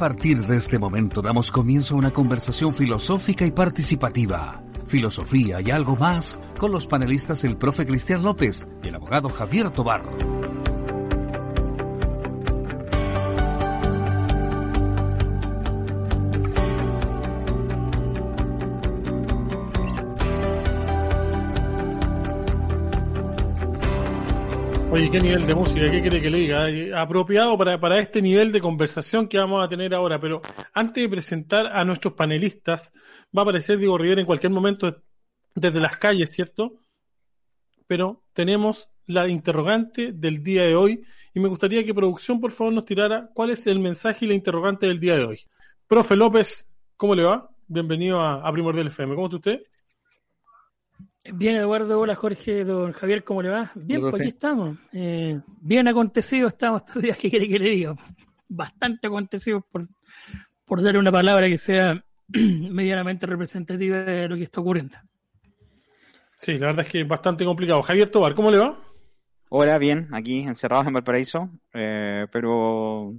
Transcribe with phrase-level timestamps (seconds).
[0.00, 4.62] Partir de este momento damos comienzo a una conversación filosófica y participativa.
[4.86, 9.70] Filosofía y algo más con los panelistas el profe Cristian López y el abogado Javier
[9.70, 10.39] Tobar.
[24.92, 25.88] Oye, ¿qué nivel de música?
[25.88, 26.68] ¿Qué quiere que le diga?
[26.68, 30.20] Eh, Apropiado para, para este nivel de conversación que vamos a tener ahora.
[30.20, 30.42] Pero
[30.74, 32.92] antes de presentar a nuestros panelistas,
[33.26, 35.02] va a aparecer Diego Rivera en cualquier momento
[35.54, 36.80] desde las calles, ¿cierto?
[37.86, 42.72] Pero tenemos la interrogante del día de hoy y me gustaría que producción, por favor,
[42.72, 45.40] nos tirara cuál es el mensaje y la interrogante del día de hoy.
[45.86, 47.48] Profe López, ¿cómo le va?
[47.68, 49.14] Bienvenido a, a Primordial FM.
[49.14, 49.60] ¿Cómo está usted?
[51.34, 53.70] Bien, Eduardo, hola Jorge, don Javier, ¿cómo le va?
[53.74, 54.76] Bien, pues aquí estamos.
[54.92, 57.94] Eh, bien acontecido estamos estos días, ¿qué quiere que le diga?
[58.48, 59.82] Bastante acontecido por,
[60.64, 64.96] por dar una palabra que sea medianamente representativa de lo que está ocurriendo.
[66.36, 67.82] Sí, la verdad es que es bastante complicado.
[67.82, 68.82] Javier Tobar, ¿cómo le va?
[69.50, 73.14] Hola, bien, aquí encerrados en Valparaíso, eh, pero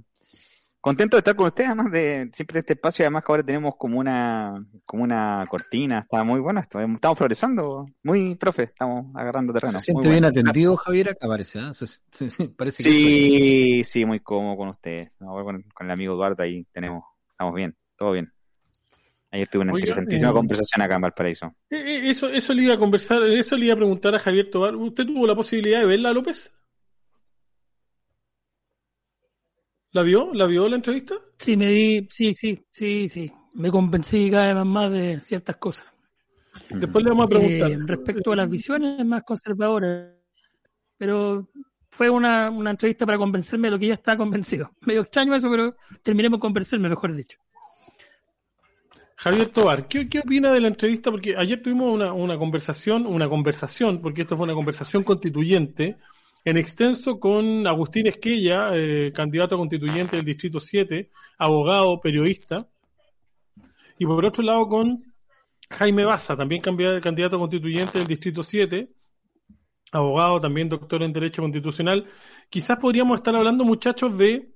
[0.82, 3.98] contento de estar con ustedes, además de siempre este espacio, además que ahora tenemos como
[3.98, 9.78] una, como una cortina, está muy bueno esto, estamos progresando, muy profe, estamos agarrando terreno.
[9.78, 10.40] Se muy siente bien bueno.
[10.40, 11.60] atendido, Javier, acá parece.
[11.60, 11.72] ¿eh?
[11.72, 15.92] Se- se- se- parece que Sí, sí, muy cómodo con ustedes, ahora con, con el
[15.92, 18.30] amigo Eduardo ahí tenemos, estamos bien, todo bien.
[19.30, 21.46] Ayer tuve una Oiga, interesantísima eh, conversación acá en Valparaíso.
[21.70, 24.50] Eh, eh, Eso, eso le iba a conversar, eso le iba a preguntar a Javier
[24.50, 24.76] Tobar.
[24.76, 26.52] ¿Usted tuvo la posibilidad de verla, López?
[29.92, 30.32] ¿La vio?
[30.32, 31.14] ¿La vio la entrevista?
[31.36, 33.30] Sí, me di, sí, sí, sí, sí.
[33.54, 35.86] Me convencí cada vez más de ciertas cosas.
[36.70, 37.70] Después le vamos a preguntar.
[37.70, 40.14] Eh, respecto a las visiones más conservadoras,
[40.96, 41.48] pero
[41.90, 44.70] fue una, una entrevista para convencerme de lo que ya estaba convencido.
[44.86, 47.38] Medio extraño eso, pero terminemos por convencerme, mejor dicho.
[49.16, 51.10] Javier Tobar, ¿qué, qué opina de la entrevista?
[51.10, 55.98] Porque ayer tuvimos una, una conversación, una conversación, porque esto fue una conversación constituyente,
[56.44, 62.66] en extenso con Agustín Esquella, eh, candidato a constituyente del Distrito 7, abogado, periodista,
[63.98, 65.04] y por otro lado con
[65.70, 68.90] Jaime Baza, también candidato a constituyente del Distrito 7,
[69.92, 72.06] abogado, también doctor en Derecho Constitucional.
[72.48, 74.52] Quizás podríamos estar hablando, muchachos, de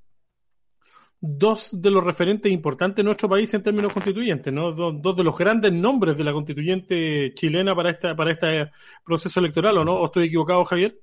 [1.20, 4.72] dos de los referentes importantes de nuestro país en términos constituyentes, ¿no?
[4.72, 8.70] Dos, dos de los grandes nombres de la constituyente chilena para esta, para este
[9.04, 9.94] proceso electoral, ¿o no?
[9.94, 11.00] ¿O estoy equivocado, Javier?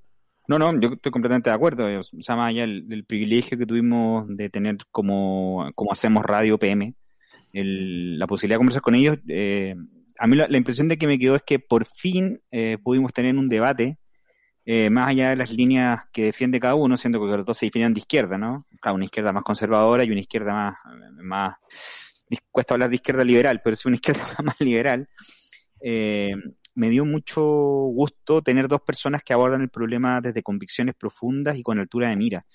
[0.47, 1.85] No, no, yo estoy completamente de acuerdo.
[1.99, 6.93] O sea, más allá del, privilegio que tuvimos de tener como, como hacemos radio PM,
[7.53, 9.75] el- la posibilidad de conversar con ellos, eh,
[10.19, 13.13] a mí la, la impresión de que me quedó es que por fin eh, pudimos
[13.13, 13.97] tener un debate
[14.65, 17.67] eh, más allá de las líneas que defiende cada uno, siendo que los dos se
[17.67, 18.65] definen de izquierda, ¿no?
[18.81, 20.75] Claro, una izquierda más conservadora y una izquierda más,
[21.23, 21.55] más
[22.51, 25.07] cuesta hablar de izquierda liberal, pero es una izquierda más liberal.
[25.81, 26.33] Eh,
[26.75, 31.63] me dio mucho gusto tener dos personas que abordan el problema desde convicciones profundas y
[31.63, 32.45] con altura de mira,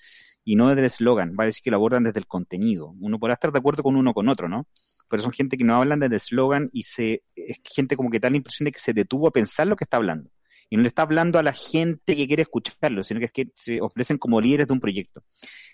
[0.43, 2.93] y no desde el eslogan, vale decir que lo abordan desde el contenido.
[2.99, 4.67] Uno podrá estar de acuerdo con uno o con otro, ¿no?
[5.07, 8.19] Pero son gente que no hablan desde el eslogan y se, es gente como que
[8.19, 10.29] da la impresión de que se detuvo a pensar lo que está hablando.
[10.71, 13.47] Y no le está hablando a la gente que quiere escucharlo, sino que es que
[13.55, 15.23] se ofrecen como líderes de un proyecto.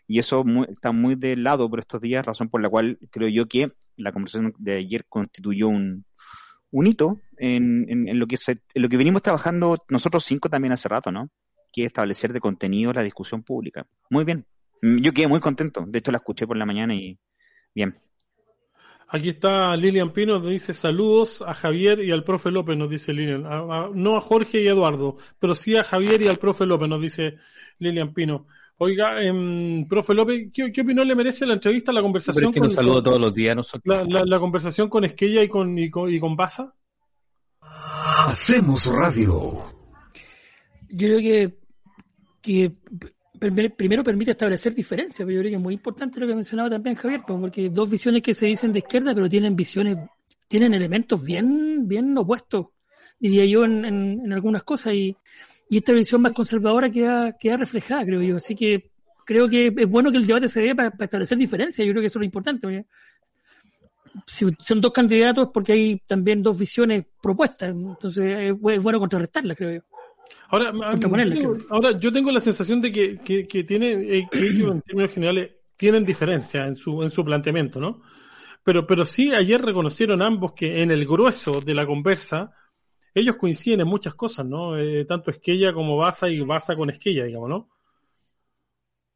[0.07, 3.45] Y eso está muy de lado por estos días, razón por la cual creo yo
[3.47, 6.05] que la conversación de ayer constituyó un,
[6.71, 10.89] un hito en, lo que se, en lo que venimos trabajando nosotros cinco también hace
[10.89, 11.29] rato, ¿no?
[11.71, 13.85] Que es establecer de contenido la discusión pública.
[14.09, 14.45] Muy bien.
[14.81, 15.85] Mm, Yo quedé muy contento.
[15.87, 17.17] De hecho, la escuché por la mañana y
[17.73, 17.97] bien.
[19.07, 23.13] Aquí está Lilian Pino, nos dice saludos a Javier y al profe López, nos dice
[23.13, 23.43] Lilian.
[23.93, 27.37] No a Jorge y Eduardo, pero sí a Javier y al profe López, nos dice
[27.77, 28.47] Lilian Pino.
[28.77, 32.53] Oiga, em, profe López, ¿qué, ¿qué, opinión le merece la entrevista, la conversación Pero es
[32.55, 33.83] que nos saludo todos los días nosotros.
[34.09, 36.73] la, la, la conversación con Esquella y con, y con, y con Baza?
[37.61, 39.57] Hacemos radio.
[40.89, 41.57] Yo creo que,
[42.41, 42.71] que
[43.39, 46.69] pr- primero permite establecer diferencias, pero yo creo que es muy importante lo que mencionaba
[46.69, 49.97] también Javier, pues, porque dos visiones que se dicen de izquierda, pero tienen visiones,
[50.47, 52.67] tienen elementos bien, bien opuestos,
[53.19, 55.15] diría yo, en, en, en algunas cosas, y,
[55.69, 58.37] y esta visión más conservadora queda, queda reflejada, creo yo.
[58.37, 58.91] Así que
[59.25, 62.01] creo que es bueno que el debate se dé para, para establecer diferencias, yo creo
[62.01, 62.61] que eso es lo importante.
[62.61, 62.85] porque
[64.25, 68.99] si son dos candidatos porque hay también dos visiones propuestas, entonces es bu- es bueno
[68.99, 69.81] contrarrestarlas, creo yo.
[70.49, 70.71] Ahora,
[71.31, 74.81] tengo- ahora, yo tengo la sensación de que, que, que tiene, eh, que ellos en
[74.81, 78.01] términos generales tienen diferencia en su, en su planteamiento, ¿no?
[78.63, 82.51] Pero, pero sí, ayer reconocieron ambos que en el grueso de la conversa,
[83.15, 84.77] ellos coinciden en muchas cosas, ¿no?
[84.77, 87.69] Eh, tanto Esquella como Baza y Baza con Esquella, digamos, ¿no?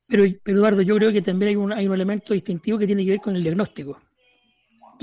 [0.07, 3.03] Pero, pero Eduardo, yo creo que también hay un, hay un elemento distintivo que tiene
[3.03, 3.99] que ver con el diagnóstico.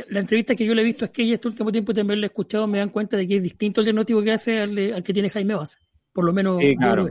[0.08, 2.26] La entrevista que yo le he visto a Esquella este último tiempo y también la
[2.26, 5.12] he escuchado, me dan cuenta de que es distinto el diagnóstico que hace al, que
[5.12, 5.78] tiene Jaime Baza.
[6.12, 7.08] Por lo menos Sí, claro.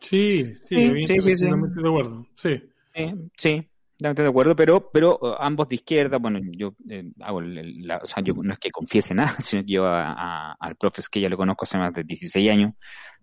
[0.00, 1.44] Sí, sí, Sí, sí, sí, sí.
[1.44, 2.26] totalmente de acuerdo.
[2.34, 3.69] Sí.
[4.00, 8.06] De acuerdo, pero, pero eh, ambos de izquierda, bueno, yo eh, hago el- la- o
[8.06, 11.20] sea, yo no es que confiese nada, sino que yo a- al profe es que
[11.20, 12.72] ya lo conozco hace más de 16 años,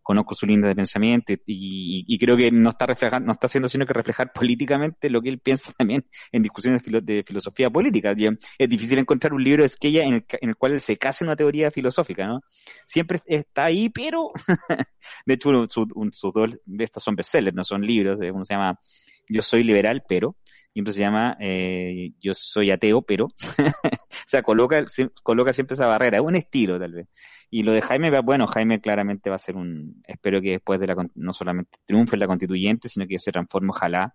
[0.03, 3.67] conozco su línea de pensamiento y, y- creo que no está reflejando, no está haciendo
[3.67, 8.13] sino que reflejar políticamente lo que él piensa también en discusiones de, de filosofía política.
[8.57, 11.23] Es difícil encontrar un libro de Esquella en el, en el cual él se case
[11.23, 12.41] en una teoría filosófica, ¿no?
[12.85, 14.31] Siempre está ahí, pero
[15.25, 18.53] de hecho uno- su- sus dos, estos son bestsellers, no son libros, eh, uno se
[18.53, 18.79] llama
[19.27, 20.37] Yo soy liberal, pero,
[20.77, 24.85] y otro se llama eh, Yo soy ateo, pero, o sea, coloca,
[25.23, 27.07] coloca siempre esa barrera, es un estilo tal vez.
[27.49, 30.85] Y lo de Jaime, bueno, Jaime claramente va a ser un, espero que después de
[30.85, 34.13] la, no solamente triunfe en la constituyente, sino que se transforme, ojalá,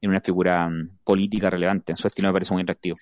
[0.00, 1.94] en una figura mm, política relevante.
[1.94, 2.96] Su estilo me parece muy atractivo.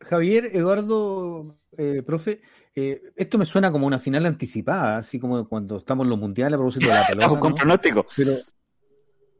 [0.00, 2.42] Javier, Eduardo, eh, profe,
[2.74, 6.52] eh, esto me suena como una final anticipada, así como cuando estamos en los mundiales
[6.52, 7.28] a propósito de la pelota.
[7.40, 7.54] Con ¿no?
[7.54, 8.06] pronóstico.
[8.14, 8.36] Pero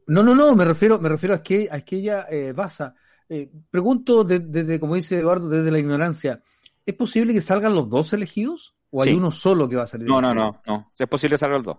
[0.07, 2.93] no, no, no, me refiero, me refiero a que a aquella eh, Baza.
[3.27, 6.41] Eh, pregunto desde, desde, como dice Eduardo, desde la ignorancia,
[6.85, 8.75] ¿es posible que salgan los dos elegidos?
[8.91, 9.17] ¿O hay Sí.
[9.17, 10.07] uno solo que va a salir?
[10.07, 10.91] No, no, no, no.
[10.97, 11.77] Es posible que salgan los dos.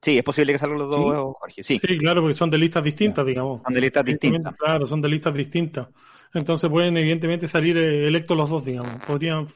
[0.00, 1.10] Sí, es posible que salgan los dos, ¿Sí?
[1.40, 1.62] Jorge.
[1.62, 3.60] Sí, Sí, claro, porque son de listas distintas, digamos.
[3.62, 4.54] son de listas distintas.
[4.56, 5.88] Claro, son de listas distintas.
[6.32, 8.92] Entonces pueden evidentemente salir eh, electos los dos, digamos.
[9.06, 9.46] Podrían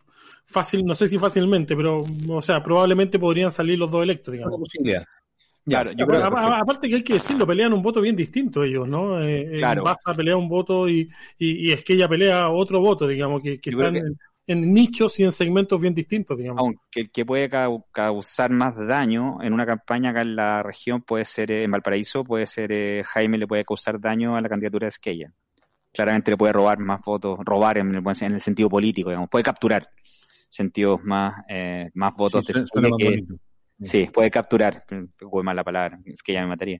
[0.45, 4.37] fácil, no sé si fácilmente, pero o sea, probablemente podrían salir los dos electos, Una
[4.39, 4.59] digamos.
[4.61, 5.05] posibilidad.
[5.64, 8.00] Ya, Claro, yo creo A- que- a- aparte que hay que decirlo, pelean un voto
[8.00, 9.23] bien distinto ellos, ¿no?
[9.23, 9.85] Eh, eh, Claro.
[9.85, 13.97] Baza pelea un voto y, y, y Esquella pelea otro voto, digamos, que, que están
[13.97, 16.61] en, en nichos y en segmentos bien distintos, digamos.
[16.61, 21.03] aunque el que puede cau- causar más daño en una campaña acá en la región
[21.03, 24.49] puede ser eh, en Valparaíso, puede ser eh, Jaime le puede causar daño a la
[24.49, 25.32] candidatura de Esquella.
[25.93, 29.88] Claramente le puede robar más votos, robar el, en el sentido político, digamos, puede capturar
[30.49, 33.32] sentidos más, eh, más votos Sí, de
[33.79, 34.83] que, sí, puede capturar,
[35.19, 36.79] fue mal la palabra, Esquella me mataría.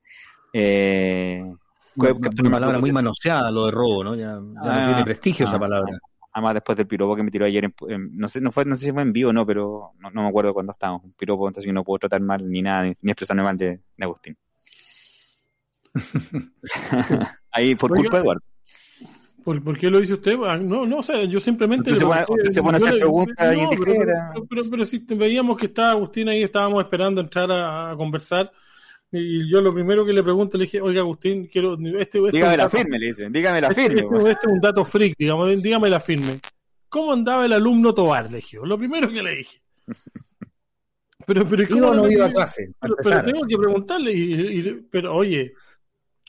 [0.53, 1.43] Eh,
[1.95, 4.15] puede Una, una palabra muy manoseada, lo de robo, ¿no?
[4.15, 5.99] Ya, ya Ah, no tiene prestigio ah, esa palabra.
[6.35, 8.75] Además, después del piropo que me tiró ayer, en- en- no sé, no fue, no
[8.75, 11.05] sé si fue en vivo o no, pero no, no me acuerdo cuándo estábamos.
[11.05, 13.81] Un piropo, entonces yo no puedo tratar mal ni nada, ni, ni expresarme mal de,
[13.97, 14.37] de Agustín.
[17.53, 18.43] Ahí, por Oiga, culpa de Eduardo.
[19.45, 20.35] ¿Por, por qué lo dice usted?
[20.47, 21.91] Ah, No, no, o sea, yo simplemente...
[21.93, 24.85] Usted se pone- usted se pone a hacer preguntas y no, pero, pero, pero- pero
[24.85, 28.51] si veíamos que estaba Agustín ahí, estábamos esperando entrar a, a conversar,
[29.11, 31.75] y yo lo primero que le pregunto, le dije, oiga Agustín, quiero...
[31.75, 33.33] Este, este Dígame la dato- firme, le dicen.
[33.33, 34.01] Dígame la este, firme.
[34.01, 36.41] este- este es un dato freak, digamos, dígame la firme.
[36.89, 38.31] ¿Cómo andaba el alumno Tobar?
[38.31, 39.61] Le dije, lo primero que le dije.
[41.25, 42.73] Pero, pero, ¿y ¿cómo ¿Iba o no iba a clase?
[42.81, 45.53] Pero, pero tengo que preguntarle, y, y- pero oye,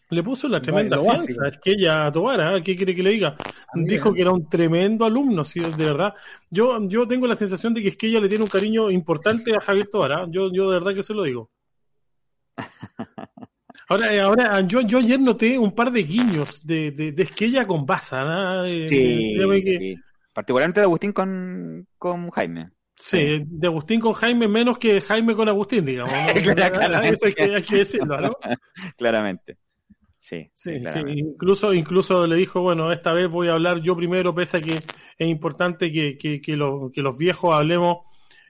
[0.09, 2.61] le puso la tremenda lo fianza, es que ella a Tobar, ¿ah?
[2.63, 3.35] ¿qué quiere que le diga?
[3.73, 6.13] Dijo que era un tremendo alumno, sí, de verdad.
[6.51, 9.55] Yo, yo tengo la sensación de que es que ella le tiene un cariño importante
[9.55, 10.25] a Javier Tobar, ¿ah?
[10.29, 11.49] yo, yo de verdad que se lo digo.
[13.89, 17.65] Ahora, eh, ahora yo, yo ayer noté un par de guiños de, de, de Esquella
[17.67, 18.21] con Baza.
[18.21, 18.63] ¿ah?
[18.67, 19.95] Eh, Sí, que- sí.
[20.33, 22.71] Particularmente de Agustín con, con Jaime.
[22.95, 26.11] Sí, de Agustín con Jaime menos que Jaime con Agustín, digamos.
[26.11, 26.17] ¿no?
[26.55, 27.15] Claro, claramente.
[27.17, 28.31] Eso hay que, hay que decirlo, ¿no?
[28.97, 29.57] Claramente.
[30.25, 34.33] Sí, Sí, sí, incluso, incluso le dijo, bueno, esta vez voy a hablar yo primero,
[34.33, 37.97] pese a que es importante que, que, que, lo- que los viejos hablemos.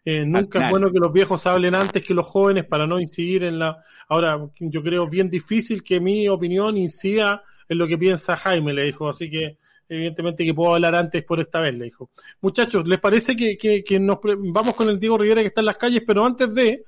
[0.06, 3.44] eh, nunca es bueno que los viejos hablen antes que los jóvenes para no incidir
[3.44, 3.84] en la...
[4.10, 8.84] Ahora, yo creo bien difícil que mi opinión incida en lo que piensa Jaime, le
[8.84, 9.58] dijo, así que
[9.90, 12.12] evidentemente que puedo hablar antes por esta vez, le dijo.
[12.42, 15.62] Muchachos, ¿les parece que, que, que nos pre- vamos con el Diego Rivera que está
[15.62, 16.84] en las calles, pero antes de...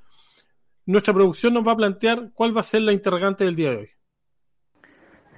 [0.85, 3.77] nuestra producción nos va a plantear cuál va a ser la interrogante del día de
[3.77, 3.89] hoy.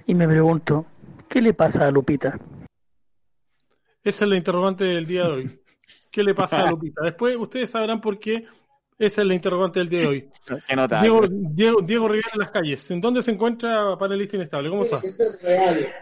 [0.08, 0.86] Y me pregunto,
[1.28, 2.38] ¿qué le pasa a Lupita?
[4.02, 5.60] Esa es la interrogante del día de hoy.
[6.10, 7.02] ¿Qué le pasa a Lupita?
[7.04, 8.46] Después ustedes sabrán por qué
[8.98, 10.28] esa es la interrogante del día de hoy.
[11.02, 12.90] Diego, Diego, Diego Rivera en las calles.
[12.90, 14.70] ¿En dónde se encuentra Panelista Inestable?
[14.70, 15.02] ¿Cómo está?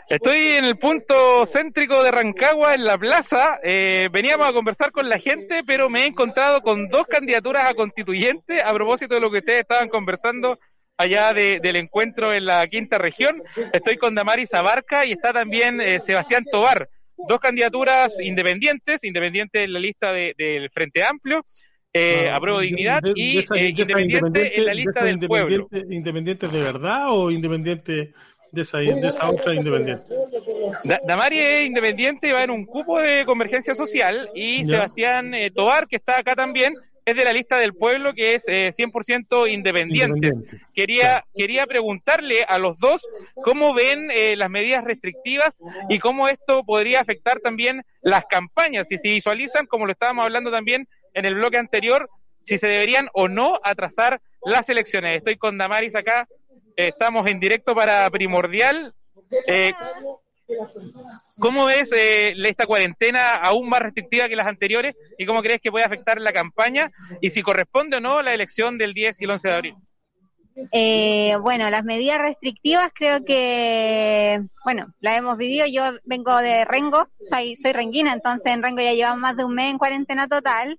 [0.08, 3.58] Estoy en el punto céntrico de Rancagua, en la plaza.
[3.60, 7.75] Eh, veníamos a conversar con la gente, pero me he encontrado con dos candidaturas a
[7.75, 10.60] constituyente a propósito de lo que ustedes estaban conversando
[10.96, 13.42] allá del encuentro en la quinta región.
[13.72, 16.88] Estoy con Damaris Abarca y está también eh, Sebastián Tobar.
[17.28, 21.42] Dos candidaturas independientes, independiente en la lista del Frente Amplio
[21.96, 25.68] eh, apruebo dignidad y eh, independiente, en la lista del pueblo.
[25.90, 28.12] ¿Independiente de verdad o independiente
[28.52, 30.04] de esa, de esa otra independiente?
[31.06, 35.86] Damari es independiente y va en un cupo de convergencia social y Sebastián eh, Tobar,
[35.88, 36.74] que está acá también,
[37.06, 40.32] es de la lista del pueblo que es 100% independiente.
[40.75, 43.00] Quería, quería preguntarle a los dos
[43.42, 45.56] cómo ven las medidas restrictivas
[45.88, 50.50] y cómo esto podría afectar también las campañas, si se visualizan, como lo estábamos hablando
[50.50, 52.10] también, en el bloque anterior
[52.46, 55.18] si se deberían o no atrasar las elecciones.
[55.18, 56.28] Estoy con Damaris acá,
[56.76, 58.94] eh, estamos en directo para Primordial.
[60.48, 60.54] Eh,
[61.38, 65.70] ¿Cómo ves eh, esta cuarentena aún más restrictiva que las anteriores y cómo crees que
[65.70, 69.30] puede afectar la campaña y si corresponde o no la elección del 10 y el
[69.30, 69.74] 11 de abril?
[71.42, 75.66] bueno, las medidas restrictivas creo que, bueno, las hemos vivido.
[75.70, 79.54] Yo vengo de Rengo, soy, soy renguina, entonces en Rengo ya llevamos más de un
[79.54, 80.78] mes en cuarentena total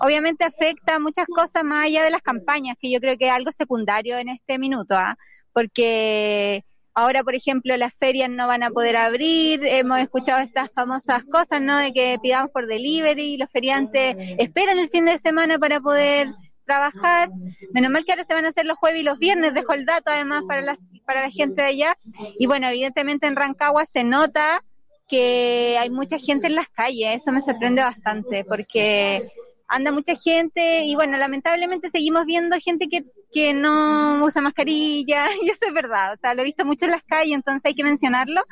[0.00, 3.52] obviamente afecta muchas cosas más allá de las campañas, que yo creo que es algo
[3.52, 5.16] secundario en este minuto, ¿ah?
[5.52, 6.64] porque
[6.98, 11.60] ahora, por ejemplo, las ferias no van a poder abrir, hemos escuchado estas famosas cosas,
[11.60, 11.78] ¿no?
[11.78, 16.28] De que pidamos por delivery, los feriantes esperan el fin de semana para poder
[16.66, 17.30] trabajar.
[17.72, 19.86] Menos mal que ahora se van a hacer los jueves y los viernes, dejo el
[19.86, 20.76] dato además para la,
[21.06, 21.96] para la gente de allá.
[22.36, 24.64] Y bueno, evidentemente en Rancagua se nota
[25.08, 29.22] que hay mucha gente en las calles, eso me sorprende bastante, porque
[29.68, 35.50] anda mucha gente y bueno, lamentablemente seguimos viendo gente que, que no usa mascarilla y
[35.50, 37.84] eso es verdad, o sea, lo he visto mucho en las calles, entonces hay que
[37.84, 38.42] mencionarlo,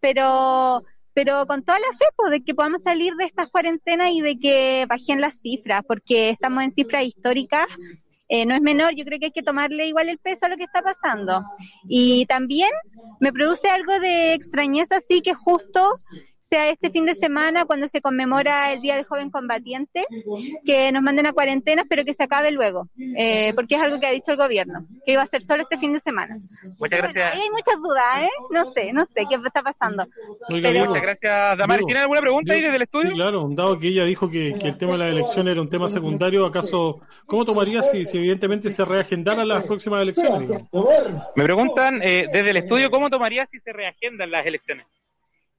[0.00, 4.22] pero pero con toda la fe pues, de que podamos salir de estas cuarentenas y
[4.22, 7.66] de que bajen las cifras, porque estamos en cifras históricas,
[8.28, 10.56] eh, no es menor, yo creo que hay que tomarle igual el peso a lo
[10.56, 11.42] que está pasando.
[11.86, 12.70] Y también
[13.20, 16.00] me produce algo de extrañeza, así que justo
[16.52, 20.04] sea este fin de semana cuando se conmemora el Día del Joven Combatiente,
[20.66, 24.06] que nos manden a cuarentena, pero que se acabe luego, eh, porque es algo que
[24.06, 26.36] ha dicho el gobierno, que iba a ser solo este fin de semana.
[26.78, 27.32] Muchas gracias.
[27.32, 28.28] hay muchas dudas, ¿eh?
[28.50, 30.06] No sé, no sé qué está pasando.
[30.50, 31.86] Muchas gracias, Damari.
[31.86, 33.12] ¿Tiene alguna pregunta ahí desde el estudio?
[33.14, 36.44] claro, dado que ella dijo que, el tema de la elección era un tema secundario,
[36.44, 40.50] ¿acaso cómo tomaría si, si evidentemente se reagendaran las próximas elecciones?
[41.34, 44.86] Me preguntan eh, desde el estudio, ¿cómo tomaría si se reagendan las elecciones?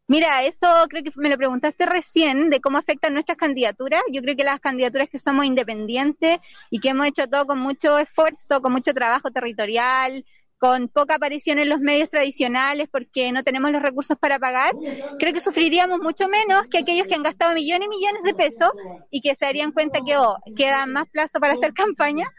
[0.07, 4.01] Mira, eso creo que me lo preguntaste recién, de cómo afectan nuestras candidaturas.
[4.12, 6.38] Yo creo que las candidaturas que somos independientes
[6.69, 10.25] y que hemos hecho todo con mucho esfuerzo, con mucho trabajo territorial,
[10.63, 14.72] con poca aparición en los medios tradicionales porque no tenemos los recursos para pagar,
[15.19, 18.72] creo que sufriríamos mucho menos que aquellos que han gastado millones y millones de pesos
[19.10, 22.29] y que se darían cuenta que oh, queda más plazo para hacer campaña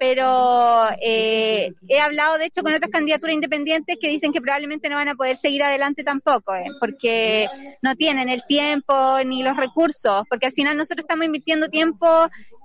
[0.00, 4.96] pero eh, he hablado de hecho con otras candidaturas independientes que dicen que probablemente no
[4.96, 7.46] van a poder seguir adelante tampoco, eh, porque
[7.82, 12.06] no tienen el tiempo ni los recursos, porque al final nosotros estamos invirtiendo tiempo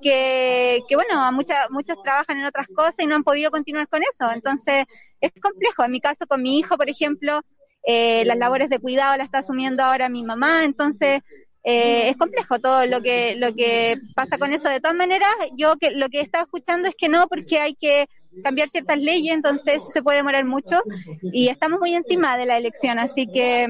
[0.01, 4.31] que, que bueno, muchos trabajan en otras cosas y no han podido continuar con eso,
[4.31, 4.85] entonces
[5.19, 5.83] es complejo.
[5.83, 7.41] En mi caso con mi hijo, por ejemplo,
[7.85, 11.21] eh, las labores de cuidado la está asumiendo ahora mi mamá, entonces
[11.67, 14.69] eh, es complejo todo lo que lo que pasa con eso.
[14.69, 17.75] De todas maneras, yo que lo que he estado escuchando es que no, porque hay
[17.75, 18.07] que
[18.43, 20.79] cambiar ciertas leyes, entonces se puede demorar mucho
[21.23, 23.67] y estamos muy encima de la elección, así que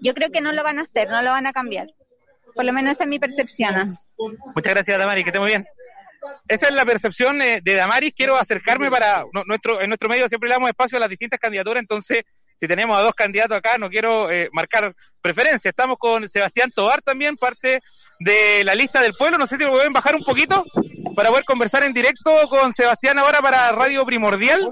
[0.00, 1.88] yo creo que no lo van a hacer, no lo van a cambiar.
[2.54, 3.98] Por lo menos esa es mi percepción.
[4.16, 5.66] Muchas gracias, Damaris, que esté muy bien.
[6.48, 8.14] Esa es la percepción eh, de Damaris.
[8.16, 11.82] Quiero acercarme para nuestro en nuestro medio siempre le damos espacio a las distintas candidaturas,
[11.82, 12.22] entonces
[12.58, 15.70] si tenemos a dos candidatos acá, no quiero eh, marcar preferencia.
[15.70, 17.80] Estamos con Sebastián Tobar también, parte
[18.18, 19.38] de la lista del pueblo.
[19.38, 20.64] No sé si lo pueden bajar un poquito
[21.16, 24.68] para poder conversar en directo con Sebastián ahora para Radio Primordial.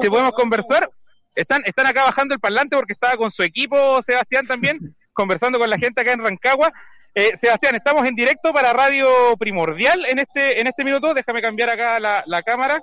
[0.00, 0.90] Si podemos conversar.
[1.34, 5.68] Están, están acá bajando el parlante porque estaba con su equipo Sebastián también, conversando con
[5.68, 6.72] la gente acá en Rancagua.
[7.14, 11.14] Eh, Sebastián, estamos en directo para Radio Primordial en este, en este minuto.
[11.14, 12.80] Déjame cambiar acá la, la cámara.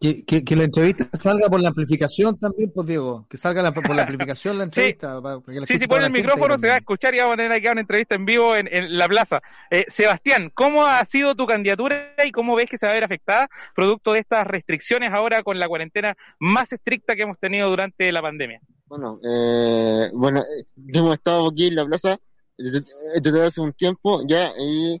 [0.00, 4.02] Que, que, la entrevista salga por la amplificación también, pues Diego, que salga por la
[4.02, 5.20] amplificación la entrevista.
[5.66, 7.82] sí, si pone el micrófono se va a escuchar y vamos a tener aquí una
[7.82, 9.42] entrevista en vivo en, la plaza.
[9.70, 13.04] Eh, Sebastián, ¿cómo ha sido tu candidatura y cómo ves que se va a ver
[13.04, 18.10] afectada producto de estas restricciones ahora con la cuarentena más estricta que hemos tenido durante
[18.10, 18.60] la pandemia?
[18.86, 20.64] Bueno, eh, bueno, eh,
[20.94, 22.18] hemos estado aquí en la plaza
[22.60, 25.00] desde, hace un tiempo ya y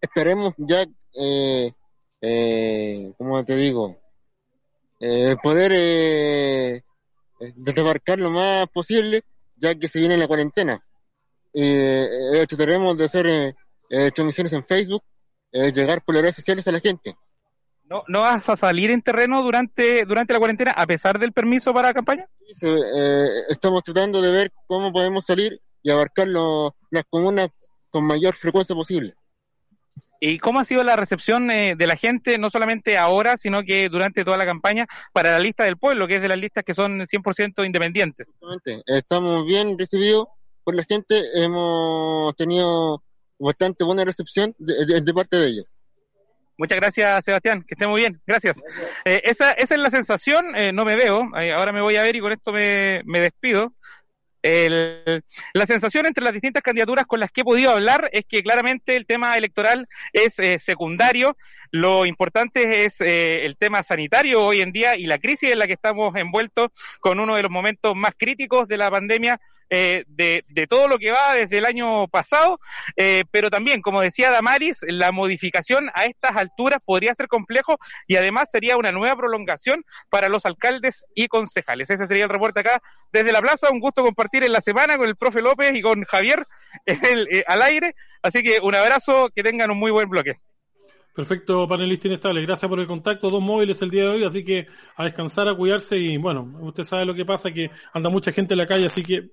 [0.00, 1.72] esperemos ya, eh,
[2.20, 3.96] eh, ¿cómo te digo?
[5.00, 6.82] Eh, poder eh,
[7.56, 9.22] desembarcar lo más posible,
[9.56, 10.82] ya que se viene la cuarentena.
[11.52, 13.54] Eh, trataremos de hacer eh,
[13.90, 15.02] eh, transmisiones en Facebook,
[15.52, 17.16] eh, llegar por las redes sociales a la gente.
[17.84, 21.72] ¿No, ¿No vas a salir en terreno durante, durante la cuarentena a pesar del permiso
[21.74, 22.26] para la campaña?
[22.54, 22.66] Sí,
[23.48, 27.50] estamos tratando de ver cómo podemos salir y abarcar las comunas
[27.90, 29.14] con mayor frecuencia posible.
[30.26, 33.90] ¿Y cómo ha sido la recepción eh, de la gente, no solamente ahora, sino que
[33.90, 36.72] durante toda la campaña, para la lista del pueblo, que es de las listas que
[36.72, 38.26] son 100% independientes?
[38.86, 40.28] Estamos bien recibidos
[40.62, 43.02] por la gente, hemos tenido
[43.38, 45.66] bastante buena recepción de, parte de ellos.
[46.56, 47.62] Muchas gracias, Sebastián.
[47.62, 48.18] Que esté muy bien.
[48.26, 48.56] Gracias.
[49.04, 50.56] Eh, esa, esa es la sensación.
[50.56, 51.28] Eh, no me veo.
[51.54, 53.74] ahora me voy a ver y con esto me, me despido.
[54.44, 55.24] El,
[55.54, 58.94] la sensación entre las distintas candidaturas con las que he podido hablar es que claramente
[58.94, 61.38] el tema electoral es eh, secundario.
[61.70, 65.66] Lo importante es eh, el tema sanitario hoy en día y la crisis en la
[65.66, 66.68] que estamos envueltos
[67.00, 69.40] con uno de los momentos más críticos de la pandemia
[69.76, 72.60] eh, de, de, todo lo que va desde el año pasado,
[72.96, 78.14] eh, pero también, como decía Damaris, la modificación a estas alturas podría ser complejo y
[78.14, 81.90] además sería una nueva prolongación para los alcaldes y concejales.
[81.90, 83.68] Ese sería el reporte acá desde la plaza.
[83.72, 86.46] Un gusto compartir en la semana con el profe López y con Javier
[86.86, 87.96] eh, al aire.
[88.22, 90.34] Así que un abrazo, que tengan un muy buen bloque.
[91.12, 92.42] Perfecto, panelista inestable.
[92.42, 93.28] Gracias por el contacto.
[93.28, 96.84] Dos móviles el día de hoy, así que a descansar, a cuidarse y bueno, usted
[96.84, 99.30] sabe lo que pasa, que anda mucha gente en la calle, así que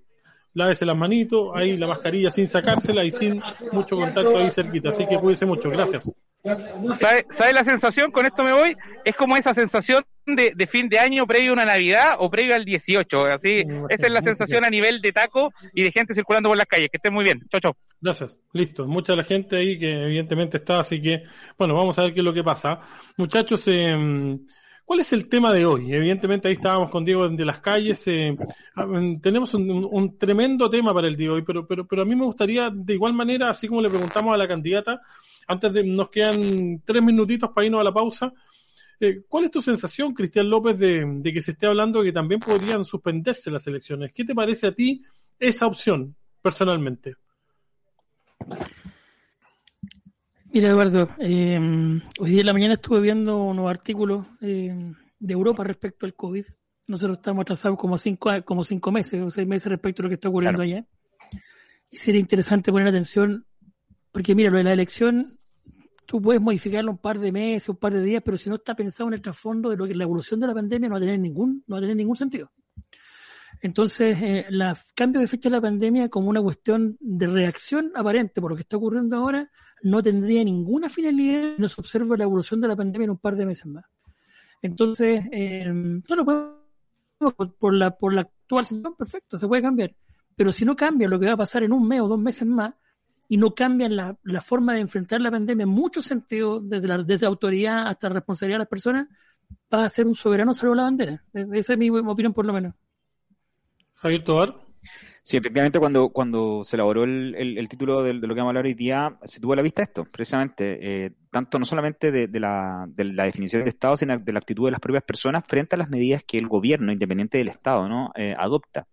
[0.53, 3.41] lávese las manitos, ahí la mascarilla sin sacársela y sin
[3.71, 4.89] mucho contacto ahí cerquita.
[4.89, 5.69] Así que cuídese mucho.
[5.69, 6.09] Gracias.
[6.43, 8.11] ¿Sabe, ¿Sabe, la sensación?
[8.11, 8.75] Con esto me voy.
[9.05, 12.55] Es como esa sensación de, de, fin de año previo a una Navidad o previo
[12.55, 13.25] al 18.
[13.27, 16.65] Así, esa es la sensación a nivel de taco y de gente circulando por las
[16.65, 16.89] calles.
[16.89, 17.41] Que esté muy bien.
[17.51, 17.73] Chau, chau.
[17.99, 18.39] Gracias.
[18.53, 18.87] Listo.
[18.87, 20.79] Mucha la gente ahí que evidentemente está.
[20.79, 21.23] Así que,
[21.57, 22.79] bueno, vamos a ver qué es lo que pasa.
[23.17, 23.95] Muchachos, eh,
[24.85, 25.93] ¿Cuál es el tema de hoy?
[25.93, 28.05] Evidentemente ahí estábamos con Diego de las calles.
[28.07, 28.35] Eh,
[28.75, 32.05] ah, mm, tenemos un, tremendo tema para el día de hoy, pero, pero, pero a
[32.05, 35.01] mí me gustaría, de igual manera, así como le preguntamos a la candidata,
[35.47, 38.33] antes de nos quedan tres minutitos para irnos a la pausa.
[38.99, 42.39] Eh, ¿Cuál es tu sensación, Cristian López, de, de, que se esté hablando que también
[42.39, 44.11] podrían suspenderse las elecciones?
[44.11, 45.01] ¿Qué te parece a ti
[45.39, 47.15] esa opción, personalmente?
[50.53, 51.57] Mira, Eduardo, eh,
[52.19, 56.43] hoy día en la mañana estuve viendo unos artículos eh, de Europa respecto al COVID.
[56.89, 60.15] Nosotros estamos atrasados como cinco, como cinco meses o seis meses respecto a lo que
[60.15, 60.85] está ocurriendo allá.
[61.89, 63.45] Y sería interesante poner atención,
[64.11, 65.39] porque mira, lo de la elección,
[66.05, 68.75] tú puedes modificarlo un par de meses, un par de días, pero si no está
[68.75, 71.01] pensado en el trasfondo de lo que la evolución de la pandemia no va a
[71.01, 72.51] tener ningún, no va a tener ningún sentido.
[73.61, 78.41] Entonces, eh, la cambio de fecha de la pandemia como una cuestión de reacción aparente
[78.41, 79.49] por lo que está ocurriendo ahora,
[79.83, 83.17] no tendría ninguna finalidad si no se observa la evolución de la pandemia en un
[83.17, 83.85] par de meses más.
[84.61, 89.93] Entonces, eh, no lo podemos, por la, por la actual situación, perfecto, se puede cambiar.
[90.35, 92.47] Pero si no cambia lo que va a pasar en un mes o dos meses
[92.47, 92.73] más,
[93.27, 96.97] y no cambian la, la forma de enfrentar la pandemia en muchos sentidos, desde la,
[96.97, 99.07] desde autoridad hasta la responsabilidad de las personas,
[99.73, 101.23] va a ser un soberano salvo la bandera.
[101.33, 102.75] Esa es mi opinión, por lo menos.
[103.95, 104.55] Javier Tobar.
[105.23, 108.65] Sí, efectivamente, cuando, cuando se elaboró el, el, título de, lo que vamos a hablar
[108.65, 112.39] hoy día, se tuvo a la vista esto, precisamente, eh, tanto no solamente de, de,
[112.39, 115.75] la, de la definición del Estado, sino de la actitud de las propias personas frente
[115.75, 118.11] a las medidas que el gobierno, independiente del Estado, ¿no?
[118.15, 118.87] Eh, adopta.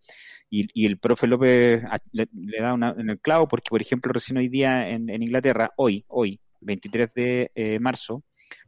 [0.51, 2.29] Y, y, el profe López le,
[2.61, 6.05] da una, en el clavo porque, por ejemplo, recién hoy día en, en Inglaterra, hoy,
[6.09, 8.23] hoy, 23 de eh, marzo,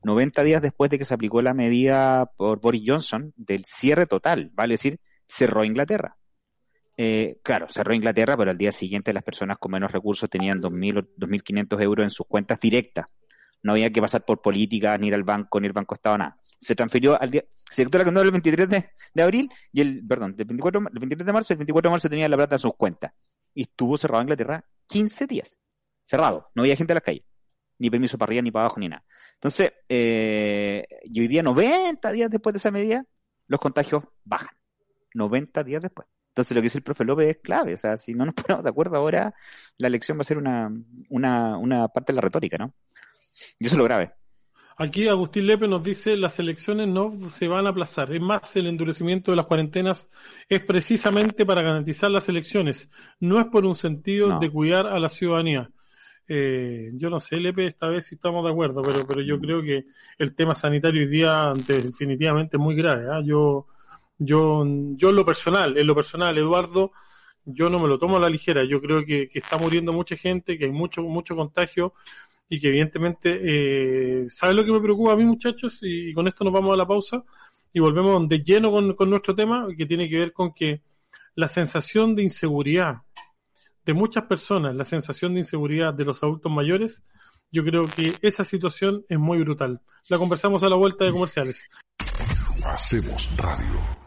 [0.05, 4.51] 90 días después de que se aplicó la medida por Boris Johnson del cierre total,
[4.55, 6.17] vale decir, cerró Inglaterra.
[7.03, 10.99] Eh, claro, cerró Inglaterra, pero al día siguiente las personas con menos recursos tenían 2.000
[10.99, 13.07] o 2.500 euros en sus cuentas directas.
[13.63, 16.37] No había que pasar por políticas, ni ir al banco, ni el banco estaba nada.
[16.59, 20.79] Se transfirió al día, se la el 23 de, abril y el, perdón, el 24,
[20.93, 23.15] el 23 de marzo, el 24 de marzo tenía la plata en sus cuentas.
[23.55, 25.57] Y estuvo cerrado Inglaterra 15 días.
[26.03, 26.51] Cerrado.
[26.55, 27.25] No había gente en las calles.
[27.79, 29.07] Ni permiso para arriba, ni para abajo, ni nada.
[29.37, 33.07] Entonces, eh, y hoy día, 90 días después de esa medida,
[33.47, 34.55] los contagios bajan.
[35.15, 36.07] 90 días después.
[36.41, 38.65] Entonces lo que dice el profe López es clave, o sea, si no nos ponemos
[38.65, 39.35] de acuerdo ahora,
[39.77, 40.73] la elección va a ser una,
[41.11, 42.73] una, una parte de la retórica, ¿no?
[43.59, 44.13] Y eso es lo grave.
[44.79, 48.11] Aquí Agustín Lepe nos dice las elecciones no se van a aplazar.
[48.15, 50.09] Es más, el endurecimiento de las cuarentenas
[50.49, 52.91] es precisamente para garantizar las elecciones.
[53.19, 55.71] No es por un sentido de cuidar a la ciudadanía.
[56.27, 59.61] Eh, yo no sé, Lepe, esta vez sí estamos de acuerdo, pero, pero yo creo
[59.61, 59.85] que
[60.17, 63.07] el tema sanitario hoy día definitivamente es muy grave.
[63.13, 63.21] ¿ah?
[63.23, 63.67] Yo,
[64.21, 64.65] yo,
[64.97, 66.93] yo en lo personal, en lo personal, Eduardo,
[67.47, 68.63] yo no me lo tomo a la ligera.
[68.65, 71.95] Yo creo que, está muriendo mucha gente, que hay mucho, mucho contagio
[72.49, 75.79] y que evidentemente, eh, ¿sabe lo que me preocupa a mí muchachos?
[75.83, 77.25] Y, con esto nos vamos a la pausa
[77.73, 80.83] y volvemos de lleno con, con nuestro tema, que tiene que ver con que
[81.35, 82.97] la sensación de inseguridad
[83.87, 87.03] de muchas personas, la sensación de inseguridad de los adultos mayores,
[87.51, 89.81] yo creo que esa situación es muy brutal.
[90.09, 91.69] La conversamos a la vuelta de comerciales.
[92.67, 94.00] Hacemos radio.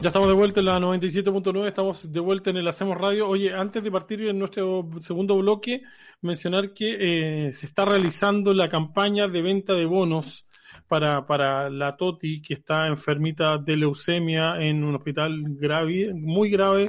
[0.00, 3.28] Ya estamos de vuelta en la 97.9, estamos de vuelta en el Hacemos Radio.
[3.28, 5.82] Oye, antes de partir en nuestro segundo bloque,
[6.20, 10.46] mencionar que eh, se está realizando la campaña de venta de bonos
[10.86, 16.88] para, para la Toti, que está enfermita de leucemia en un hospital grave, muy grave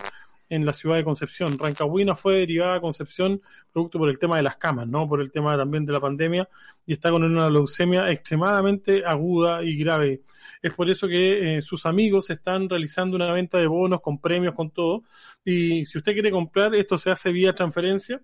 [0.50, 1.58] en la ciudad de Concepción.
[1.58, 5.08] Rancagüina fue derivada a Concepción producto por el tema de las camas, ¿no?
[5.08, 6.50] Por el tema también de la pandemia
[6.86, 10.24] y está con una leucemia extremadamente aguda y grave.
[10.62, 14.56] Es por eso que eh, sus amigos están realizando una venta de bonos con premios,
[14.56, 15.04] con todo.
[15.46, 18.22] Y si usted quiere comprar, esto se hace vía transferencia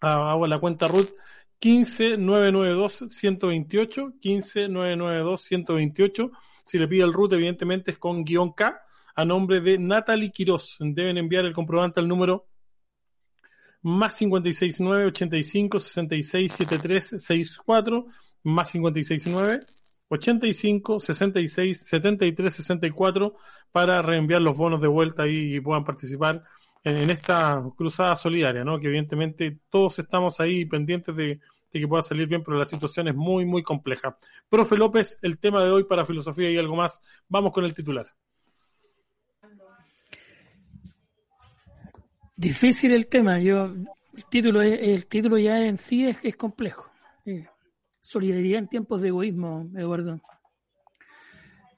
[0.00, 1.10] a, la cuenta RUT
[1.60, 6.30] 15992-128, 15992-128.
[6.64, 8.87] Si le pide el RUT, evidentemente es con guion K
[9.18, 10.76] a nombre de Natalie Quiroz.
[10.78, 12.46] Deben enviar el comprobante al número
[13.82, 18.06] más 569 85 66 73 64
[18.44, 19.60] más 569
[20.08, 23.34] 85 66 73 64
[23.72, 26.44] para reenviar los bonos de vuelta y puedan participar
[26.84, 28.78] en, esta cruzada solidaria, ¿no?
[28.78, 31.40] Que evidentemente todos estamos ahí pendientes de,
[31.72, 34.16] de, que pueda salir bien, pero la situación es muy, muy compleja.
[34.48, 37.00] Profe López, el tema de hoy para filosofía y algo más.
[37.28, 38.17] Vamos con el titular.
[42.38, 43.40] Difícil el tema.
[43.40, 43.74] Yo,
[44.16, 46.88] el título, el título ya en sí es, es complejo.
[48.00, 50.20] solidaridad en tiempos de egoísmo, Eduardo.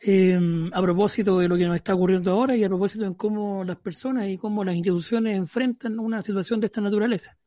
[0.01, 3.64] Em, a propósito de lo que nos está ocurriendo ahora y a propósito de cómo
[3.64, 7.38] las personas y cómo las instituciones enfrentan una situación de esta naturaleza.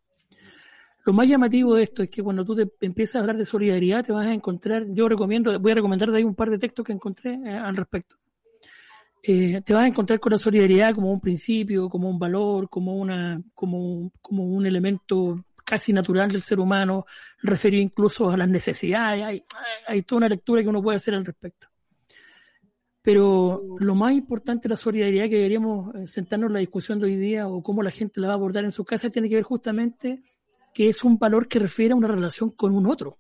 [1.06, 4.04] Lo más llamativo de esto es que cuando tú te empiezas a hablar de solidaridad
[4.04, 6.84] te vas a encontrar, yo recomiendo, voy a recomendar de ahí un par de textos
[6.84, 8.16] que encontré eh, al respecto.
[9.26, 12.96] Eh, te vas a encontrar con la solidaridad como un principio, como un valor, como
[12.96, 17.06] una, como, como un elemento casi natural del ser humano,
[17.42, 19.24] referido incluso a las necesidades.
[19.24, 19.46] Hay,
[19.88, 21.70] hay toda una lectura que uno puede hacer al respecto.
[23.02, 27.06] Pero lo más importante de la solidaridad que deberíamos eh, sentarnos en la discusión de
[27.06, 29.36] hoy día o cómo la gente la va a abordar en su casa tiene que
[29.36, 30.22] ver justamente
[30.74, 33.20] que es un valor que refiere a una relación con un otro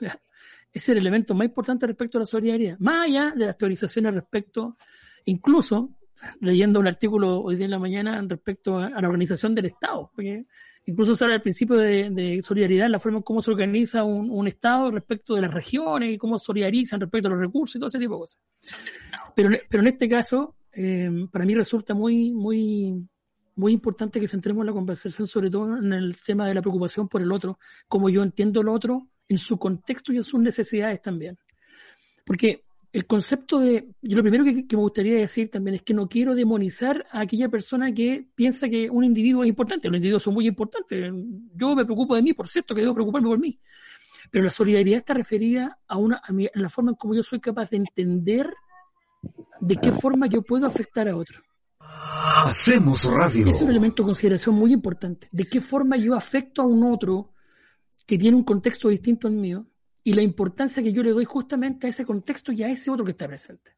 [0.72, 4.76] es el elemento más importante respecto a la solidaridad, más allá de las teorizaciones respecto,
[5.24, 5.90] incluso
[6.40, 10.46] leyendo un artículo hoy día en la mañana respecto a, la organización del Estado, porque
[10.86, 14.90] incluso se habla del principio de, solidaridad, la forma en cómo se organiza un, Estado
[14.90, 18.14] respecto de las regiones y cómo solidarizan respecto a los recursos y todo ese tipo
[18.14, 18.40] de cosas.
[19.34, 23.08] Pero, pero en este caso, eh, para mí resulta muy, muy,
[23.56, 27.20] muy importante que centremos la conversación sobre todo en el tema de la preocupación por
[27.20, 27.58] el otro,
[27.88, 31.38] como yo entiendo el otro en su contexto y en sus necesidades también.
[32.24, 36.08] Porque el concepto de, yo lo primero que, me gustaría decir también es que no
[36.08, 39.88] quiero demonizar a aquella persona que piensa que un individuo es importante.
[39.88, 40.98] Los individuos son muy importantes.
[41.54, 43.58] Yo me preocupo de mí, por cierto, que debo preocuparme por mí.
[44.30, 47.70] Pero la solidaridad está referida a, una, a, la forma en cómo yo soy capaz
[47.70, 48.52] de entender
[49.60, 51.42] de qué forma yo puedo afectar a otro.
[51.78, 53.48] Hacemos radio.
[53.48, 55.28] Es un elemento de consideración muy importante.
[55.32, 57.31] De qué forma yo afecto a un otro
[58.12, 59.66] que tiene un contexto distinto al mío
[60.04, 63.06] y la importancia que yo le doy justamente a ese contexto y a ese otro
[63.06, 63.74] que está presente.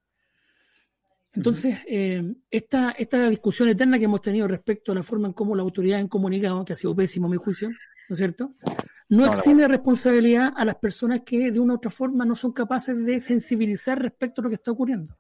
[1.35, 5.55] Entonces, eh, esta, esta discusión eterna que hemos tenido respecto a la forma en cómo
[5.55, 8.57] la autoridad han comunicado, que ha sido pésimo a mi juicio, ¿no es cierto?
[9.09, 12.97] No, exime responsabilidad a las personas que de una u otra forma no son capaces
[13.07, 15.16] de sensibilizar respecto a lo que está ocurriendo.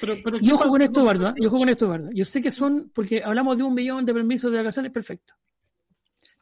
[0.00, 1.36] Pero, y ojo con esto, ¿verdad?
[1.36, 2.10] Y ojo con esto, ¿verdad?
[2.12, 5.34] Yo sé que son, porque hablamos de un millón de permisos de vacaciones, perfecto.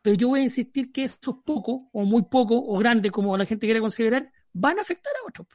[0.03, 3.47] Pero yo voy a insistir que esos pocos, o muy pocos, o grandes, como la
[3.47, 5.47] gente quiere considerar, van a afectar a otros.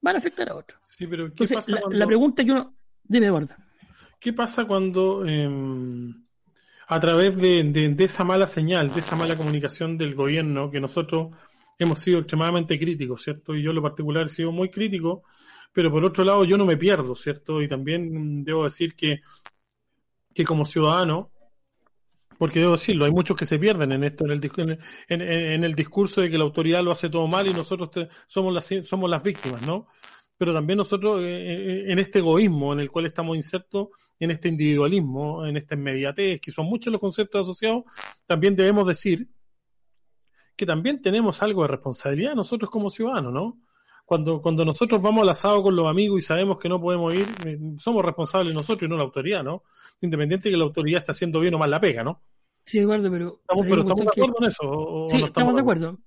[0.00, 0.80] Van a afectar a otros.
[0.86, 1.98] Sí, pero ¿qué pasa la, cuando...
[1.98, 2.74] la, pregunta que uno.
[3.04, 3.54] Dime, Eduardo.
[4.20, 6.12] ¿Qué pasa cuando em,
[6.88, 11.30] a través de, de, esa mala señal, de esa mala comunicación del gobierno, que nosotros
[11.78, 13.54] hemos sido extremadamente críticos, ¿cierto?
[13.54, 15.22] Y yo en lo particular he sido muy crítico
[15.72, 17.62] pero por otro lado yo no me pierdo, ¿cierto?
[17.62, 19.20] Y también debo decir que,
[20.34, 21.30] que como ciudadano,
[22.38, 26.20] porque debo decirlo, hay muchos que se pierden en esto, en el, en, el discurso
[26.20, 27.90] de que la autoridad lo hace todo mal y nosotros
[28.26, 29.88] somos, las, víctimas, ¿no?
[30.36, 33.88] Pero también nosotros, eh, eh, en este egoísmo en el cual estamos insertos,
[34.20, 37.84] en este individualismo, en esta inmediatez, que son muchos los conceptos asociados,
[38.24, 39.28] también debemos decir
[40.56, 43.58] que también tenemos algo de responsabilidad nosotros como ciudadanos, ¿no?
[44.08, 47.26] Cuando, cuando nosotros vamos al asado con los amigos y sabemos que no podemos ir,
[47.44, 49.64] eh, somos responsables nosotros y no la autoridad, ¿no?
[50.00, 52.22] Independiente de que la autoridad está haciendo bien o mal la pega, ¿no?
[52.64, 53.40] Sí, Eduardo, pero...
[53.42, 55.06] Estamos, pero estamos de acuerdo en eso.
[55.10, 55.98] sí, estamos, de acuerdo.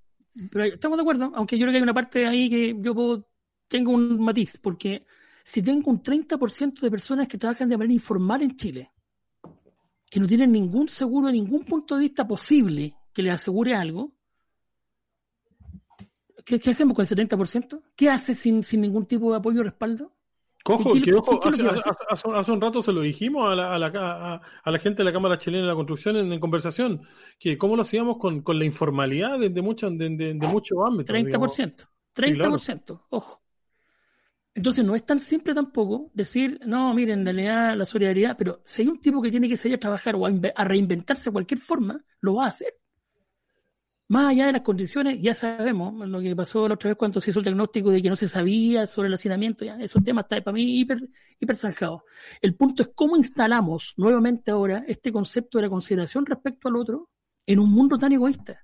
[0.51, 3.29] Pero estamos de acuerdo, aunque yo creo que hay una parte ahí que yo puedo,
[3.67, 5.05] tengo un matiz, porque
[5.43, 8.91] si tengo un 30% de personas que trabajan de manera informal en Chile,
[10.09, 14.11] que no tienen ningún seguro de ningún punto de vista posible que les asegure algo,
[16.45, 17.81] ¿qué, hacemos con el 70%?
[17.95, 20.13] ¿Qué hace sin, sin ningún tipo de apoyo o respaldo?
[20.63, 21.39] Cojo, que, ojo,
[22.09, 25.13] hace, un rato se lo dijimos a la, a, la, a, la, gente de la
[25.13, 27.01] Cámara Chilena de la Construcción en, conversación,
[27.39, 31.15] que cómo lo hacíamos con, con la informalidad de, de, mucho, de, de, muchos ámbitos.
[31.15, 33.41] 30%, 30%, ojo.
[34.53, 38.81] Entonces no es tan simple tampoco decir, no, miren, en realidad la solidaridad, pero si
[38.81, 42.03] hay un tipo que tiene que salir a trabajar o a, reinventarse de cualquier forma,
[42.19, 42.75] lo va a hacer.
[44.11, 47.29] Más allá de las condiciones, ya sabemos lo que pasó la otra vez cuando se
[47.29, 50.41] hizo el diagnóstico de que no se sabía sobre el hacinamiento, ya esos temas está
[50.41, 50.99] para mí hiper,
[51.39, 52.03] hiper zanjado.
[52.41, 57.09] El punto es cómo instalamos nuevamente ahora este concepto de la consideración respecto al otro
[57.45, 58.59] en un mundo tan egoísta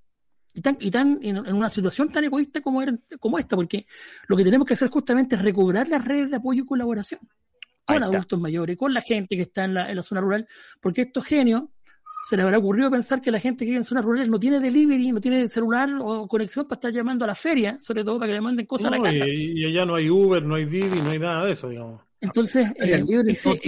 [0.53, 3.87] y tan, y tan en, una situación tan egoísta como, era, como esta, porque
[4.27, 7.21] lo que tenemos que hacer justamente es recobrar las redes de apoyo y colaboración
[7.85, 10.45] con adultos mayores, con la gente que está en la, en la zona rural,
[10.81, 11.63] porque estos genios
[12.27, 14.59] se les habrá ocurrido pensar que la gente que vive en zonas rurales no tiene
[14.59, 18.27] delivery, no tiene celular o conexión para estar llamando a la feria, sobre todo para
[18.27, 19.23] que le manden cosas a la casa.
[19.25, 22.01] Y, allá no hay Uber, no hay Didi, no hay nada de eso, digamos.
[22.19, 23.61] Entonces, eh, ese,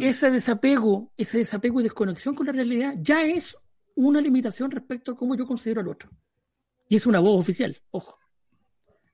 [0.00, 3.58] ese, desapego, ese desapego y desconexión con la realidad ya es
[3.94, 6.08] una limitación respecto a cómo yo considero al otro.
[6.88, 8.18] Y es una voz oficial, ojo.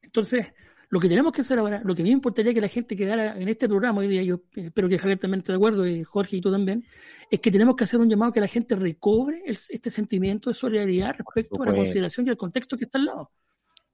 [0.03, 0.53] Entonces,
[0.89, 2.97] lo que tenemos que hacer ahora, lo que a mí me importaría que la gente
[2.97, 6.05] quedara en este programa hoy día, yo espero que Javier también esté de acuerdo, y
[6.05, 6.85] Jorge y tú también,
[7.31, 10.55] es que tenemos que hacer un llamado a que la gente recobre este sentimiento de
[10.55, 13.33] solidaridad respecto a la consideración y al contexto que está al lado.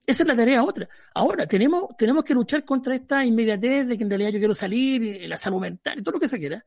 [0.06, 0.88] Esa es la tarea otra.
[1.14, 5.28] Ahora, tenemos, tenemos que luchar contra esta inmediatez de que en realidad yo quiero salir,
[5.28, 6.64] la salud mental, y todo lo que se quiera.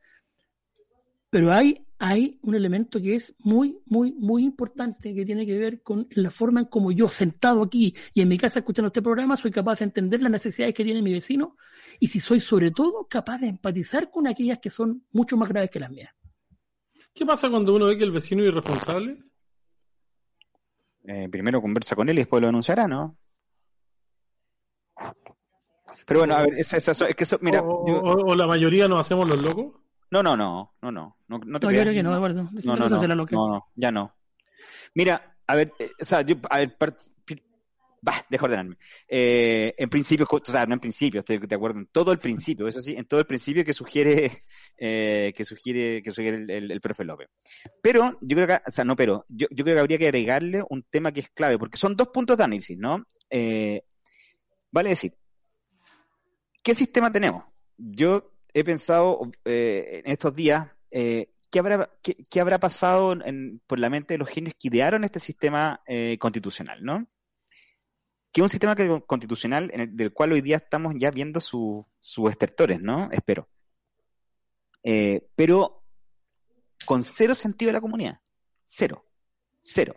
[1.34, 5.82] Pero hay, hay un elemento que es muy, muy, muy importante que tiene que ver
[5.82, 9.36] con la forma en como yo, sentado aquí y en mi casa escuchando este programa,
[9.36, 11.56] soy capaz de entender las necesidades que tiene mi vecino
[11.98, 15.70] y si soy sobre todo capaz de empatizar con aquellas que son mucho más graves
[15.70, 16.14] que las mías.
[17.12, 19.18] ¿Qué pasa cuando uno ve que el vecino es irresponsable?
[21.02, 23.18] Eh, primero conversa con él y después lo denunciará, ¿no?
[26.06, 27.60] Pero bueno, a ver, es, que eso, mira.
[27.60, 29.83] o, la mayoría nos hacemos los locos.
[30.14, 31.16] No, no, no, no, no.
[31.26, 32.48] No, no, te no yo creo que no, Eduardo.
[32.52, 34.14] No, no, no, no, no, ya no.
[34.94, 36.76] Mira, a ver, eh, o sea, yo, a ver,
[38.00, 38.76] bah, deja ordenarme.
[39.10, 42.68] Eh, en principio, o sea, no en principio, estoy de acuerdo en todo el principio,
[42.68, 44.44] eso sí, en todo el principio que sugiere,
[44.78, 47.28] eh, que sugiere, que sugiere el, el, profe López.
[47.82, 50.62] Pero, yo creo que, o sea, no, pero, yo, yo creo que habría que agregarle
[50.70, 53.04] un tema que es clave, porque son dos puntos de análisis, ¿no?
[54.70, 55.12] Vale decir,
[56.62, 57.46] ¿qué sistema tenemos?
[57.76, 63.16] Yo he pensado eh, en estos días eh, ¿qué, habrá, qué, habrá pasado
[63.66, 67.06] por la mente de los genios que idearon este sistema eh, constitucional, ¿no?
[68.32, 68.74] Que es un sistema
[69.06, 71.84] constitucional del cual hoy día estamos ya viendo sus
[72.28, 73.08] estertores, ¿no?
[73.12, 73.48] Espero.
[74.82, 75.84] pero
[76.84, 78.20] con cero sentido de la comunidad.
[78.64, 79.04] Cero.
[79.60, 79.94] Cero.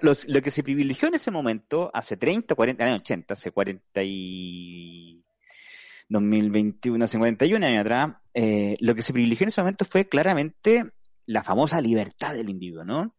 [0.00, 5.22] lo que se privilegió en ese momento, hace 30, 40 años, 80, hace 40 y
[6.10, 10.84] 2021, 51 años atrás, eh, lo que se privilegió en ese momento fue claramente
[11.26, 13.16] la famosa libertad del individuo, ¿no?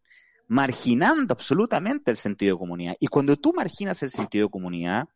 [0.48, 2.94] Marginando absolutamente el sentido de comunidad.
[3.00, 5.08] Y cuando tú marginas el sentido de comunidad,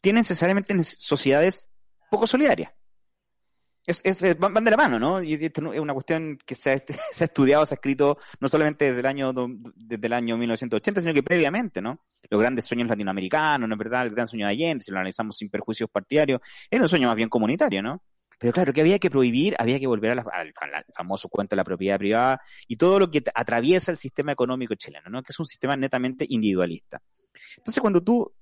[0.00, 1.68] tienes necesariamente sociedades
[2.10, 2.72] poco solidarias
[3.86, 5.22] es, es, van de la mano, ¿no?
[5.22, 6.78] Y esto es una cuestión que se ha,
[7.12, 9.32] se ha, estudiado, se ha escrito no solamente desde el año
[9.74, 12.00] desde el año 1980, sino que previamente, ¿no?
[12.28, 14.06] Los grandes sueños latinoamericanos, ¿no es verdad?
[14.06, 17.16] El gran sueño de Allende, si lo analizamos sin perjuicios partidarios, era un sueño más
[17.16, 18.02] bien comunitario, ¿no?
[18.38, 20.54] Pero claro, que había que prohibir, había que volver al
[20.94, 25.10] famoso cuento de la propiedad privada y todo lo que atraviesa el sistema económico chileno,
[25.10, 25.22] ¿no?
[25.22, 27.02] Que es un sistema netamente individualista.
[27.58, 28.32] Entonces, cuando tú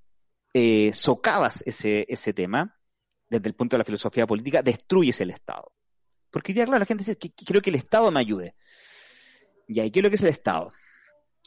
[0.55, 2.79] eh, socavas ese, ese tema,
[3.29, 5.73] desde el punto de la filosofía política, destruyes el Estado.
[6.31, 8.55] Porque ya, claro, la gente dice que quiero que el Estado me ayude.
[9.67, 10.73] ¿Y ahí qué es lo que es el Estado?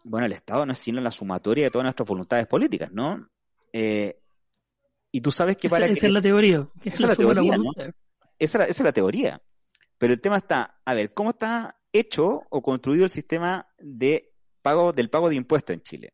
[0.03, 3.29] Bueno, el Estado no es sino la sumatoria de todas nuestras voluntades políticas, ¿no?
[3.71, 4.17] Eh,
[5.11, 6.07] Y tú sabes que para esa que...
[6.07, 6.67] es la teoría.
[6.83, 7.71] Esa es la teoría, ¿no?
[8.39, 9.41] esa, esa es la teoría.
[9.97, 14.91] Pero el tema está, a ver, ¿cómo está hecho o construido el sistema de pago
[14.93, 16.13] del pago de impuestos en Chile?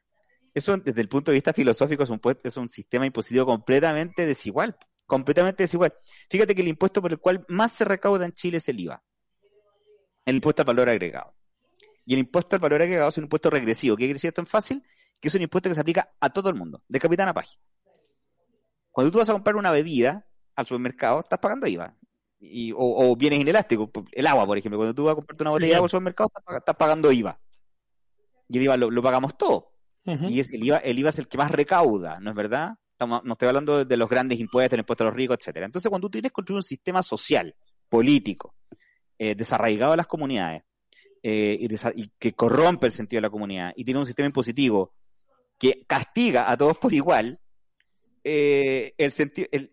[0.54, 4.76] Eso desde el punto de vista filosófico es un, es un sistema impositivo completamente desigual,
[5.06, 5.93] completamente desigual.
[6.30, 9.02] Fíjate que el impuesto por el cual más se recauda en Chile es el IVA,
[10.26, 11.37] el impuesto al valor agregado.
[12.08, 13.98] Y el impuesto al valor agregado es un impuesto regresivo.
[13.98, 14.82] ¿Qué quiere decir tan fácil?
[15.20, 17.62] Que es un impuesto que se aplica a todo el mundo, de capitán a página.
[18.91, 21.98] Cuando tú vas a comprar una bebida al supermercado, estás pagando IVA.
[22.39, 24.78] Y, o, o, bienes inelásticos, el agua, por ejemplo.
[24.78, 27.38] Cuando tú vas a comprarte una botella de agua al supermercado, estás, estás, pagando IVA.
[28.48, 29.74] Y el IVA lo, lo pagamos todo.
[30.06, 30.32] Uh -huh.
[30.32, 32.76] Y es, el, IVA, el IVA es el que más recauda, ¿no es verdad?
[32.93, 35.65] Estamos, no estoy hablando de los grandes impuestos, el impuesto a los ricos, etcétera.
[35.65, 37.54] Entonces, cuando tú tienes construir un sistema social,
[37.89, 38.56] político,
[39.20, 40.63] eh, desarraigado a las comunidades,
[41.30, 44.94] eh, y, y, que corrompe el sentido de la comunidad, y tiene un sistema impositivo
[45.60, 47.38] que castiga a todos por igual,
[48.24, 49.13] eh, el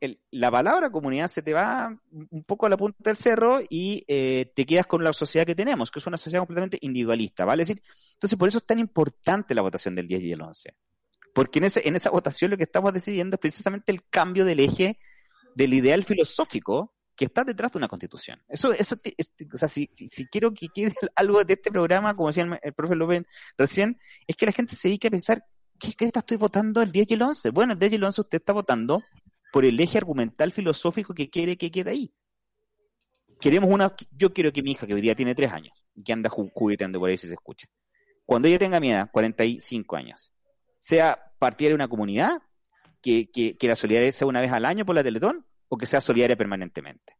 [0.00, 4.04] el, la palabra comunidad se te va un poco a la punta del cerro y
[4.08, 7.62] eh, te quedas con la sociedad que tenemos, que es una sociedad completamente individualista, ¿vale?
[7.62, 7.80] Decir,
[8.14, 10.74] entonces por eso es tan importante la votación del 10 y el 11.
[11.32, 14.58] Porque en, ese, en esa votación lo que estamos decidiendo es precisamente el cambio del
[14.58, 14.98] eje
[15.54, 18.42] del ideal filosófico que está detrás de una constitución.
[18.48, 22.28] Eso, eso es, o sea, si, si, quiero que quede algo de este programa, como
[22.28, 23.24] decía el, el profe López
[23.56, 25.44] recién, es que la gente se dedique a pensar
[25.78, 27.50] ¿qué, qué estoy votando el 10 y el 11?
[27.50, 29.02] Bueno, el 10 y el 11 usted está votando
[29.52, 32.14] por el eje argumental filosófico que quiere que quede ahí.
[33.40, 36.30] Queremos una, yo quiero que mi hija, que hoy día tiene 3 años, que anda
[36.30, 37.68] jugueteando por ahí si se escucha,
[38.24, 40.32] cuando ella tenga mi edad, 45 años,
[40.78, 42.40] sea partidaria de una comunidad,
[43.02, 45.44] que, que, que la solidaridad sea una vez al año por la Teletón,
[45.76, 47.16] que sea solidaria permanentemente.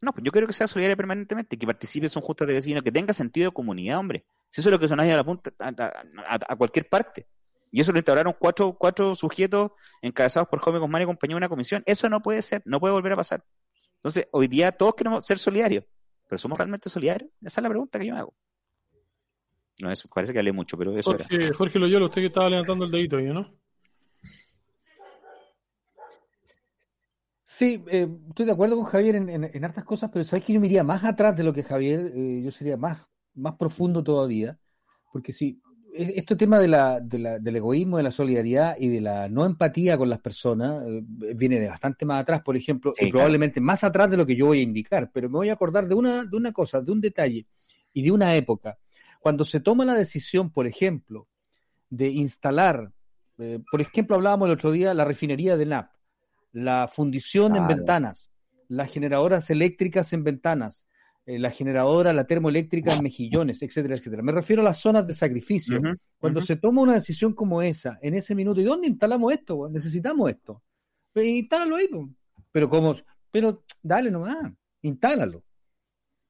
[0.00, 2.92] No, pues yo quiero que sea solidaria permanentemente, que participe son justas de vecinos, que
[2.92, 4.24] tenga sentido de comunidad, hombre.
[4.48, 7.26] Si eso es lo que sonáis a la punta, a, cualquier parte.
[7.70, 11.48] Y eso lo instauraron cuatro, cuatro sujetos encabezados por Jome Guzmán y compañía de una
[11.48, 11.82] comisión.
[11.84, 13.44] Eso no puede ser, no puede volver a pasar.
[13.96, 15.84] Entonces, hoy día todos queremos ser solidarios,
[16.26, 17.30] pero ¿somos realmente solidarios?
[17.42, 18.34] Esa es la pregunta que yo me hago.
[19.80, 21.54] No, eso parece que hablé mucho, pero eso Jorge, era.
[21.54, 23.52] Jorge Loyola, usted que estaba levantando el dedito ahí, ¿no?
[27.58, 30.52] Sí, eh, estoy de acuerdo con Javier en, en, en, hartas cosas, pero sabes que
[30.52, 34.04] yo me iría más atrás de lo que Javier, eh, yo sería más, más profundo
[34.04, 34.56] todavía,
[35.12, 35.60] porque si
[35.92, 39.44] este tema de la, de la, del egoísmo, de la solidaridad y de la no
[39.44, 41.02] empatía con las personas eh,
[41.34, 43.66] viene de bastante más atrás, por ejemplo, sí, y probablemente claro.
[43.66, 45.96] más atrás de lo que yo voy a indicar, pero me voy a acordar de
[45.96, 47.44] una, de una cosa, de un detalle
[47.92, 48.78] y de una época.
[49.18, 51.26] Cuando se toma la decisión, por ejemplo,
[51.90, 52.92] de instalar,
[53.38, 55.97] eh, por ejemplo, hablábamos el otro día, la refinería de NAP,
[56.52, 57.70] la fundición claro.
[57.70, 58.30] en ventanas,
[58.68, 60.84] las generadoras eléctricas en ventanas,
[61.26, 64.22] eh, la generadora, la termoeléctrica en mejillones, etcétera, etcétera.
[64.22, 65.78] Me refiero a las zonas de sacrificio.
[65.78, 66.46] Uh -huh, Cuando uh -huh.
[66.46, 69.68] se toma una decisión como esa, en ese minuto, ¿y dónde instalamos esto?
[69.68, 70.62] Necesitamos esto.
[71.12, 71.88] Pues, instálalo ahí.
[71.88, 72.06] Pues.
[72.50, 72.94] Pero como,
[73.30, 75.44] pero dale nomás, instálalo.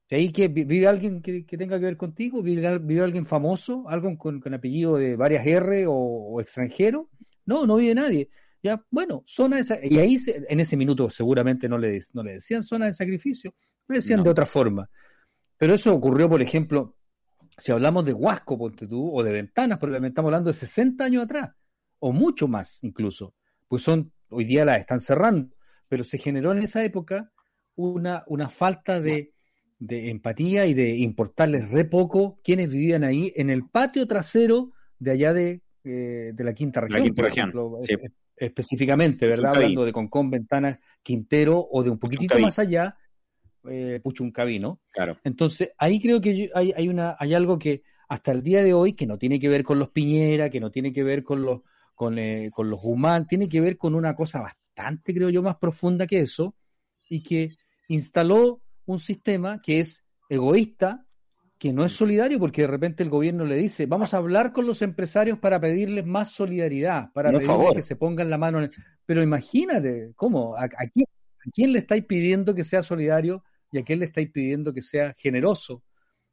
[0.09, 2.41] ¿De ahí que vive alguien que, que, tenga que ver contigo?
[2.41, 3.87] ¿Vive, vive alguien famoso?
[3.87, 7.09] ¿Algo con, con, apellido de varias R o, o extranjero?
[7.45, 8.29] No, no vive nadie.
[8.61, 12.33] Ya, bueno, zona de y ahí se, en ese minuto seguramente no le, no le
[12.33, 13.53] decían zona de sacrificio,
[13.87, 14.25] le decían no.
[14.25, 14.89] de otra forma.
[15.57, 16.95] Pero eso ocurrió, por ejemplo,
[17.57, 21.23] si hablamos de Huasco, ponte tú, o de ventanas, porque estamos hablando de 60 años
[21.23, 21.51] atrás,
[21.99, 23.33] o mucho más incluso,
[23.67, 25.53] pues son, hoy día las están cerrando,
[25.87, 27.31] pero se generó en esa época
[27.75, 29.33] una, una falta de,
[29.79, 35.11] de empatía y de importarles re poco quienes vivían ahí en el patio trasero de
[35.11, 36.99] allá de, eh, de la quinta región.
[36.99, 37.95] La quinta región, ejemplo, sí
[38.39, 39.55] específicamente, ¿verdad?
[39.55, 42.43] Hablando de Concón, Ventanas, Quintero o de un poquitito Puchuncaví.
[42.43, 42.97] más allá,
[43.69, 44.81] eh, Puchuncaví, ¿no?
[44.91, 45.17] Claro.
[45.23, 48.93] Entonces, ahí creo que hay, hay, una, hay algo que hasta el día de hoy,
[48.93, 51.61] que no tiene que ver con los Piñera, que no tiene que ver con los,
[51.93, 55.57] con, eh, con los Guzmán, tiene que ver con una cosa bastante, creo yo, más
[55.57, 56.55] profunda que eso,
[57.07, 57.51] y que
[57.87, 61.05] instaló un sistema que es egoísta,
[61.59, 64.65] que no es solidario porque de repente el gobierno le dice, vamos a hablar con
[64.65, 68.63] los empresarios para pedirles más solidaridad, para no, pedirles que se pongan la mano en
[68.63, 68.69] el...
[69.05, 70.55] Pero imagínate, ¿cómo?
[70.55, 71.05] ¿A, a, quién,
[71.45, 73.43] ¿A, quién, le estáis pidiendo que sea solidario
[73.73, 75.83] y a quién le estáis pidiendo que sea generoso?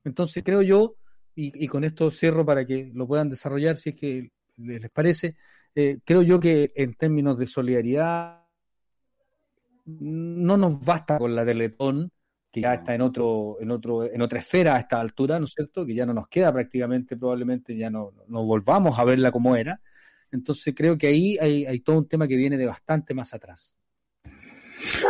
[0.04, 0.94] Entonces creo yo,
[1.34, 5.36] y, y con esto cierro para que lo puedan desarrollar si es que les parece,
[5.74, 8.44] eh, creo yo que en términos de solidaridad
[9.86, 12.12] no nos basta con la Teletón,
[12.56, 15.52] que ya está en otro, en otro, en otra esfera a esta altura, ¿no es
[15.52, 15.84] cierto?
[15.84, 19.78] Que ya no nos queda prácticamente, probablemente ya no, no volvamos a verla como era.
[20.32, 23.76] Entonces creo que ahí hay, hay todo un tema que viene de bastante más atrás.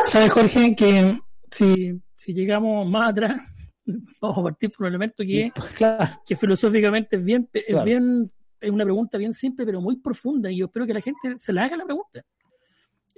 [0.03, 3.41] ¿Sabes, Jorge, que si, si llegamos más atrás,
[4.21, 6.21] vamos a partir por un elemento que, claro.
[6.27, 7.85] que filosóficamente es bien, es claro.
[7.85, 8.29] bien,
[8.61, 11.53] es una pregunta bien simple, pero muy profunda, y yo espero que la gente se
[11.53, 12.25] la haga la pregunta.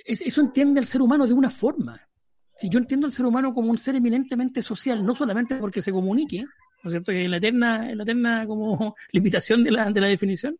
[0.04, 1.98] eso entiende al ser humano de una forma.
[2.58, 5.92] Si yo entiendo al ser humano como un ser eminentemente social, no solamente porque se
[5.92, 7.12] comunique, ¿no es cierto?
[7.12, 10.58] Que en la eterna, la eterna como limitación de la, de la definición,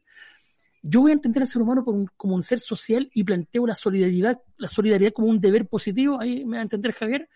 [0.81, 4.41] yo voy a entender al ser humano como un, ser social y planteo la solidaridad,
[4.59, 7.29] la solidaridad como un deber positivo, ahí me va a entender Javier,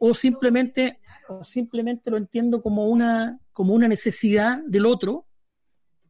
[0.00, 5.28] o simplemente, o simplemente lo entiendo como una, como una necesidad del otro,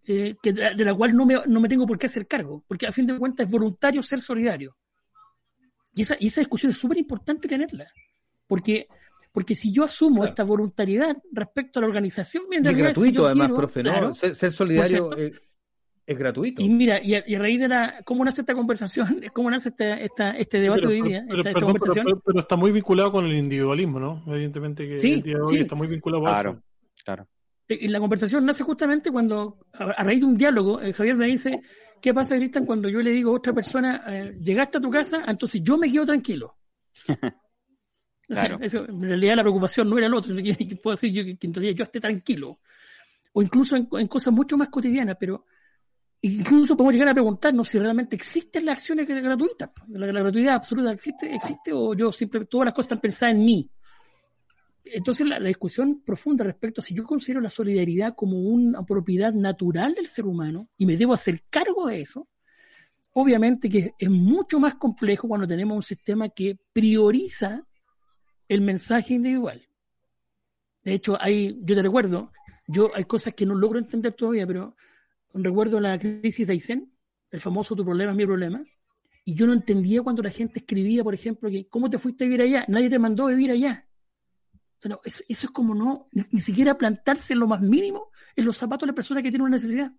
[0.05, 2.89] eh, que, de la cual no me, no me tengo por qué hacer cargo, porque
[2.89, 4.77] a fin de cuentas es voluntario ser solidario.
[5.95, 7.91] Y esa, y esa discusión es súper importante tenerla,
[8.47, 8.87] porque,
[9.33, 13.83] porque si yo asumo esta voluntariedad respecto a la organización, en realidad, gratuito, además, profe,
[13.83, 14.15] ¿no?
[14.15, 15.11] ser, solidario
[16.11, 16.61] es gratuito.
[16.61, 19.23] Y mira, y a, raíz de la, ¿cómo nace esta conversación?
[19.33, 21.25] ¿Cómo nace esta, esta, este debate hoy día?
[21.29, 22.07] Pero, esta, conversación?
[22.25, 24.25] Pero, está muy vinculado con el individualismo, ¿no?
[24.27, 26.63] Evidentemente que el día de hoy está muy vinculado claro, eso.
[27.05, 27.29] Claro.
[27.69, 31.61] Y la conversación nace justamente cuando, a, raíz de un diálogo, eh, Javier me dice,
[32.01, 35.25] ¿qué pasa, Cristian, cuando yo le digo a otra persona, eh, llegaste a tu casa,
[35.27, 36.57] entonces yo me quedo tranquilo?
[38.23, 38.59] claro.
[38.63, 40.35] en realidad la preocupación no era el otro,
[40.83, 42.61] puedo decir yo, que en realidad yo esté tranquilo.
[43.33, 45.45] O incluso en, en cosas mucho más cotidianas, pero
[46.23, 49.71] incluso podemos llegar a preguntarnos si realmente existen las acciones gratuitas.
[49.89, 53.71] La, gratuidad absoluta existe, existe o yo siempre, todas las cosas están pensadas en mí.
[54.93, 59.95] Entonces la, discusión profunda respecto a si yo considero la solidaridad como una propiedad natural
[59.95, 62.29] del ser humano y me debo hacer cargo de eso,
[63.13, 67.67] obviamente que es mucho más complejo cuando tenemos un sistema que prioriza
[68.49, 69.67] el mensaje individual.
[70.83, 72.33] De hecho, hay, yo te recuerdo,
[72.67, 74.77] yo hay cosas que no logro entender todavía, pero
[75.35, 76.93] recuerdo la crisis de Aysén,
[77.31, 78.65] el famoso tu problema es mi problema,
[79.25, 82.27] y yo no entendía cuando la gente escribía, por ejemplo, que ¿cómo te fuiste a
[82.27, 82.65] vivir allá?
[82.69, 83.87] Nadie te mandó a vivir allá.
[85.05, 88.93] Eso, es como no, ni, siquiera plantarse en lo más mínimo en los zapatos de
[88.93, 89.93] la persona que tiene una necesidad.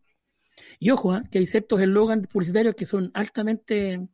[0.79, 1.21] Y ojo, ¿eh?
[1.31, 4.07] que hay ciertos eslogans publicitarios que son altamente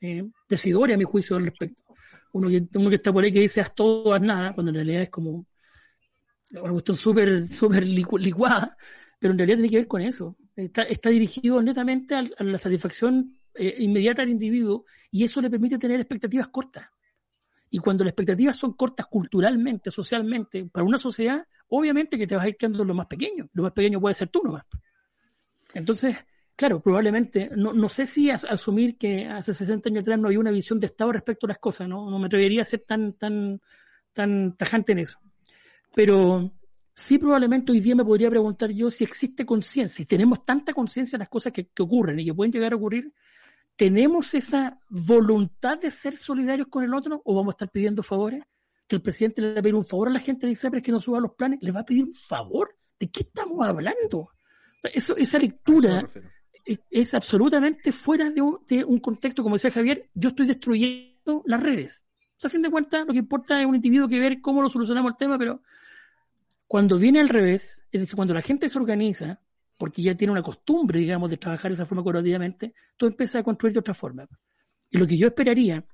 [0.00, 1.82] eh, decidores a mi juicio al respecto.
[2.32, 4.76] Uno que, uno que está por ahí que dice haz todo, haz nada, cuando en
[4.76, 5.46] realidad es como
[6.52, 8.76] una cuestión súper, súper licuada,
[9.18, 10.36] pero en realidad tiene que ver con eso.
[10.54, 15.78] Está, está dirigido netamente a, la satisfacción eh, inmediata del individuo y eso le permite
[15.78, 16.86] tener expectativas cortas.
[17.76, 22.46] Y cuando las expectativas son cortas culturalmente, socialmente, para una sociedad, obviamente que te vas
[22.46, 23.50] a ir quedando lo más pequeño.
[23.52, 24.64] Lo más pequeño puede ser tú nomás.
[25.74, 26.16] Entonces,
[26.56, 30.52] claro, probablemente, no, no sé si asumir que hace 60 años atrás no había una
[30.52, 32.08] visión de Estado respecto a las cosas, ¿no?
[32.08, 33.60] No me atrevería a ser tan, tan,
[34.14, 35.18] tan tajante en eso.
[35.94, 36.50] Pero,
[36.94, 41.18] sí probablemente hoy día me podría preguntar yo si existe conciencia, y tenemos tanta conciencia
[41.18, 43.12] de las cosas que, ocurren y que pueden llegar a ocurrir,
[43.76, 48.42] ¿tenemos esa voluntad de ser solidarios con el otro o vamos a estar pidiendo favores?
[48.88, 50.92] Que el presidente le va a pedir un favor a la gente de ISAPRES que
[50.92, 52.76] no suba los planes, ¿le va a pedir un favor?
[52.98, 54.30] ¿De qué estamos hablando?
[54.92, 56.08] eso, esa lectura
[56.90, 61.62] es, absolutamente fuera de un, de un contexto, como decía Javier, yo estoy destruyendo las
[61.62, 62.04] redes.
[62.36, 64.62] O sea, a fin de cuentas, lo que importa es un individuo que ver cómo
[64.62, 65.62] lo solucionamos el tema, pero
[66.66, 69.40] cuando viene al revés, es decir, cuando la gente se organiza,
[69.76, 73.42] porque ya tiene una costumbre, digamos, de trabajar de esa forma colaborativamente, tú empiezas a
[73.42, 74.26] construir de otra forma.
[74.90, 75.84] Y lo que yo esperaría,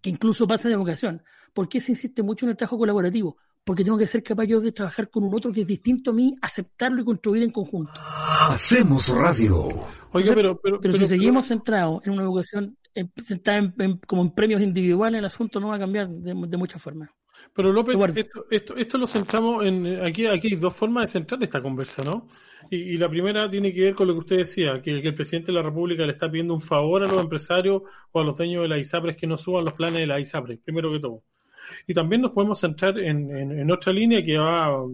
[0.00, 1.22] que incluso pasa en educación,
[1.54, 3.36] ¿por qué se insiste mucho en el trabajo colaborativo?
[3.64, 6.14] Porque tengo que ser capaz yo de trabajar con un otro que es distinto a
[6.14, 8.00] mí, aceptarlo y construir en conjunto.
[8.00, 9.68] Hacemos radio.
[10.12, 12.76] Oiga, pero, pero, si seguimos centrados en una educación
[13.22, 13.72] centrada
[14.06, 17.10] como en premios individuales, el asunto no va a cambiar de, de muchas formas.
[17.54, 20.04] Pero López, esto, esto, esto, lo centramos en.
[20.04, 22.28] Aquí, aquí hay dos formas de centrar esta conversa, ¿no?
[22.70, 25.58] Y, la primera tiene que ver con lo que usted decía, que, el presidente de
[25.58, 28.68] la República le está pidiendo un favor a los empresarios o a los dueños de
[28.68, 31.22] la ISAPRES que no suban los planes de la ISAPRES, primero que todo.
[31.86, 34.84] Y también nos podemos centrar en, otra línea que va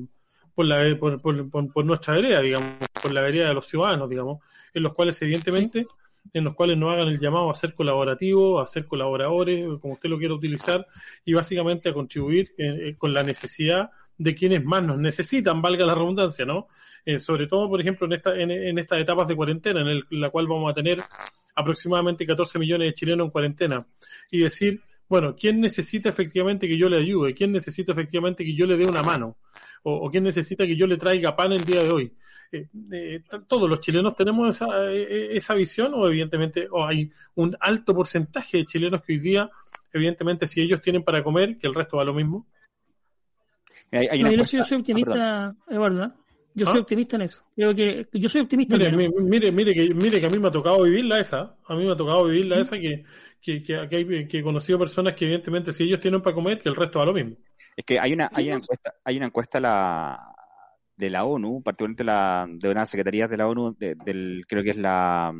[0.54, 4.38] por, la, por, por, por, nuestra vereda, digamos, por la vereda de los ciudadanos, digamos,
[4.72, 5.86] en los cuales evidentemente
[6.32, 10.08] en los cuales nos hagan el llamado a ser colaborativo, a ser colaboradores, como usted
[10.08, 10.86] lo quiera utilizar,
[11.24, 15.84] y básicamente a contribuir eh, eh, con la necesidad de quienes más nos necesitan, valga
[15.84, 16.68] la redundancia, ¿no?
[17.06, 20.30] Eh, sobre todo, por ejemplo, en, esta, en, estas etapas de cuarentena, en, el, la
[20.30, 21.02] cual vamos a tener
[21.54, 23.86] aproximadamente 14 millones de chilenos en cuarentena,
[24.30, 27.34] y decir, bueno, ¿quién necesita efectivamente que yo le ayude?
[27.34, 29.36] ¿Quién necesita efectivamente que yo le dé una mano?
[29.82, 32.12] ¿O, quién necesita que yo le traiga pan el día de hoy?
[32.50, 37.54] Eh, eh, ¿Todos los chilenos tenemos esa, eh, esa visión o evidentemente o hay un
[37.60, 39.50] alto porcentaje de chilenos que hoy día,
[39.92, 42.46] evidentemente, si ellos tienen para comer, que el resto va lo mismo?
[43.92, 46.14] yo, soy, optimista, Eduardo.
[46.54, 46.80] Yo soy ¿Ah?
[46.82, 47.42] optimista en eso.
[47.54, 50.52] Creo que, yo soy optimista mire, mire, mire, que, mire que a mí me ha
[50.52, 51.56] tocado vivirla esa.
[51.66, 53.04] A mí me ha tocado vivirla esa que,
[53.40, 56.68] que, que, hay, que he conocido personas que evidentemente si ellos tienen para comer, que
[56.68, 57.36] el resto va lo mismo.
[57.76, 60.34] Es que hay una, hay una encuesta, hay una encuesta la,
[60.96, 64.78] de la ONU, particularmente la, de una secretaría de la ONU, del, creo que es
[64.78, 65.34] la,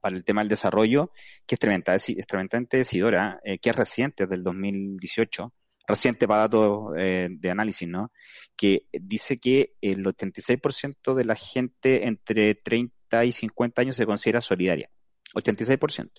[0.00, 1.12] para el tema del desarrollo,
[1.46, 5.52] que es, tremenda, es, tremendamente decidora, eh, que es reciente, del 2018,
[5.86, 8.12] reciente para datos eh, de análisis, ¿no?
[8.56, 14.40] Que dice que el 86% de la gente entre 30 y 50 años se considera
[14.40, 14.90] solidaria.
[15.34, 16.10] 86%.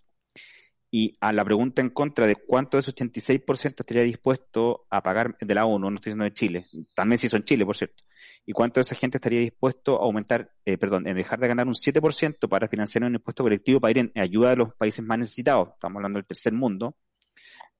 [0.95, 5.36] Y a la pregunta en contra de cuánto de ese 86% estaría dispuesto a pagar
[5.41, 8.03] de la ONU, no estoy diciendo de Chile, también si son Chile, por cierto,
[8.45, 11.66] y cuánto de esa gente estaría dispuesto a aumentar, eh, perdón, en dejar de ganar
[11.66, 15.18] un 7% para financiar un impuesto colectivo para ir en ayuda de los países más
[15.18, 16.95] necesitados, estamos hablando del tercer mundo,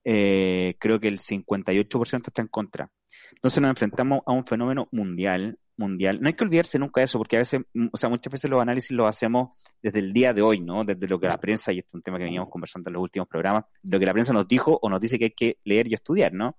[0.04, 2.90] eh, creo que el 58% está en contra.
[3.34, 6.20] Entonces nos enfrentamos a un fenómeno mundial, mundial.
[6.20, 8.50] No hay que olvidarse nunca de eso, porque a veces, mm, o sea, muchas veces
[8.50, 10.84] los análisis los hacemos desde el día de hoy, ¿no?
[10.84, 13.02] Desde lo que la prensa, y este es un tema que veníamos conversando en los
[13.02, 15.88] últimos programas, lo que la prensa nos dijo o nos dice que hay que leer
[15.88, 16.56] y estudiar, ¿no?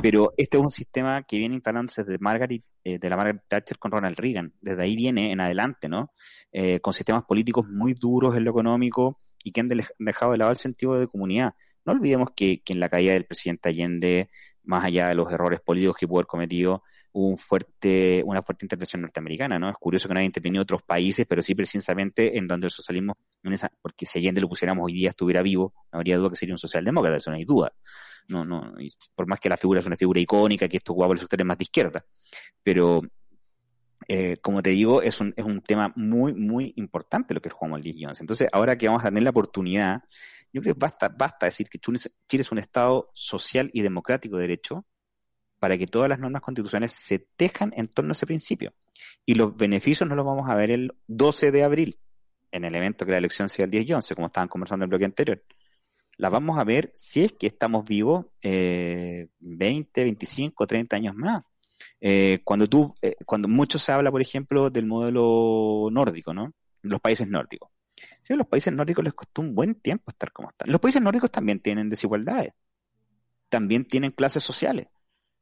[0.00, 3.78] Pero este es un sistema que viene instalándose desde Margaret, eh, de la Margaret Thatcher
[3.78, 4.52] con Ronald Reagan.
[4.60, 6.12] Desde ahí viene en adelante, ¿no?
[6.50, 9.68] Eh, con sistemas políticos muy duros en lo económico y que han
[9.98, 11.54] dejado de lado el sentido de comunidad.
[11.84, 14.30] No olvidemos que, en la caída del presidente Allende,
[14.64, 18.64] más allá de los errores políticos que pudo haber cometido, hubo un fuerte, una fuerte
[18.64, 19.68] intervención norteamericana, ¿no?
[19.68, 23.16] Es curioso que no haya intervenido otros países, pero sí precisamente en donde el socialismo,
[23.42, 26.36] en esa, porque si Allende lo pusiéramos hoy día estuviera vivo, no habría duda que
[26.36, 27.72] sería un socialdemócrata, eso no hay duda.
[28.28, 28.74] No, no,
[29.14, 31.58] por más que la figura es una figura icónica, que esto jugaba los sectores más
[31.58, 32.04] de izquierda.
[32.62, 33.02] Pero,
[34.08, 37.72] eh, como te digo, es un, es un tema muy, muy importante lo que Juan
[37.72, 38.20] Maldini Jones.
[38.20, 40.02] Entonces, ahora que vamos a tener la oportunidad,
[40.52, 41.98] yo creo que basta, basta decir que Chile
[42.28, 44.86] es un Estado social y democrático de derecho
[45.58, 48.74] para que todas las normas constitucionales se tejan en torno a ese principio.
[49.24, 51.98] Y los beneficios no los vamos a ver el 12 de abril,
[52.50, 54.88] en el evento que la elección sea el 10 y 11, como estaban conversando en
[54.88, 55.42] el bloque anterior
[56.22, 61.42] la vamos a ver si es que estamos vivos eh, 20, 25, 30 años más.
[62.00, 66.52] Eh, cuando tú, eh, cuando mucho se habla, por ejemplo, del modelo nórdico, ¿no?
[66.82, 67.71] Los países nórdicos.
[68.22, 70.70] Sí, a los países nórdicos les costó un buen tiempo estar como están.
[70.70, 72.54] Los países nórdicos también tienen desigualdades,
[73.48, 74.88] también tienen clases sociales.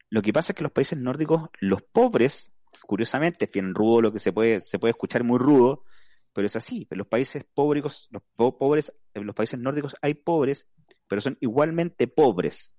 [0.08, 2.52] Lo que pasa es que los países nórdicos, los pobres,
[2.86, 5.84] curiosamente, bien rudo lo que se puede, se puede escuchar muy rudo,
[6.32, 6.86] pero es así.
[6.90, 10.66] Los países pobres, los pobres, en los países nórdicos hay pobres,
[11.06, 12.74] pero son igualmente pobres.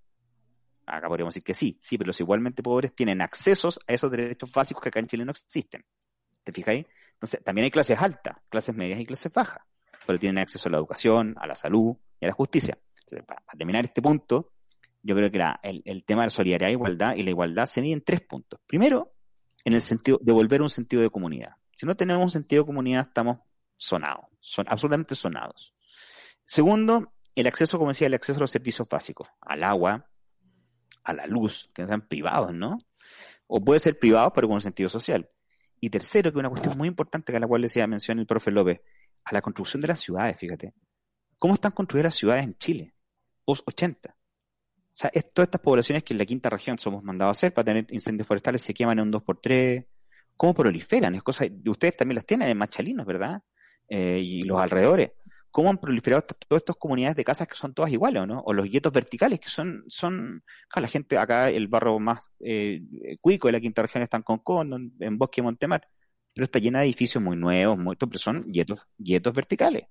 [0.86, 4.52] Acá podríamos decir que sí, sí, pero los igualmente pobres tienen accesos a esos derechos
[4.52, 5.86] básicos que acá en Chile no existen.
[6.43, 6.86] ¿Te fijáis?
[7.14, 9.64] Entonces, también hay clases altas, clases medias y clases bajas,
[10.20, 12.78] tienen acceso a la educación, a la salud y a la justicia.
[13.26, 14.53] Para, terminar este punto,
[15.03, 17.93] yo creo que el, tema de la solidaridad e igualdad y la igualdad se mide
[17.93, 18.59] en tres puntos.
[18.66, 19.14] Primero,
[19.66, 21.55] en el sentido de volver un sentido de comunidad.
[21.74, 23.39] Si no tenemos un sentido de comunidad, estamos
[23.76, 25.74] sonados, son absolutamente sonados.
[26.45, 30.07] Segundo, el acceso, como decía, el acceso a los servicios básicos, al agua,
[31.03, 32.78] a la luz, que sean privados, ¿no?
[33.47, 35.30] O puede ser privado, pero con un sentido social.
[35.80, 38.28] Y tercero, que es una cuestión muy importante que a la cual decía mención el
[38.28, 38.82] profe López,
[39.24, 40.74] a la construcción de las ciudades, fíjate.
[41.38, 42.93] ¿Cómo están construidas las ciudades en Chile?
[43.45, 44.09] Os 80.
[44.11, 47.65] O sea, todas estas poblaciones que en la quinta región somos mandados a hacer para
[47.65, 49.88] tener incendios forestales se queman en un 2x3,
[50.36, 53.41] cómo proliferan, es cosa, ustedes también las tienen en Machalinos, ¿verdad?
[53.88, 55.11] Eh, y los alrededores.
[55.49, 58.39] ¿Cómo han proliferado todas estas comunidades de casas que son todas iguales, ¿no?
[58.41, 60.43] O los guetos verticales, que son, son,
[60.76, 62.82] la gente acá, el barrio más eh,
[63.19, 65.88] cuico de la quinta región está en Concón, en Bosque Montemar,
[66.34, 69.88] pero está llena de edificios muy nuevos, muy, pero son guetos, guetos verticales.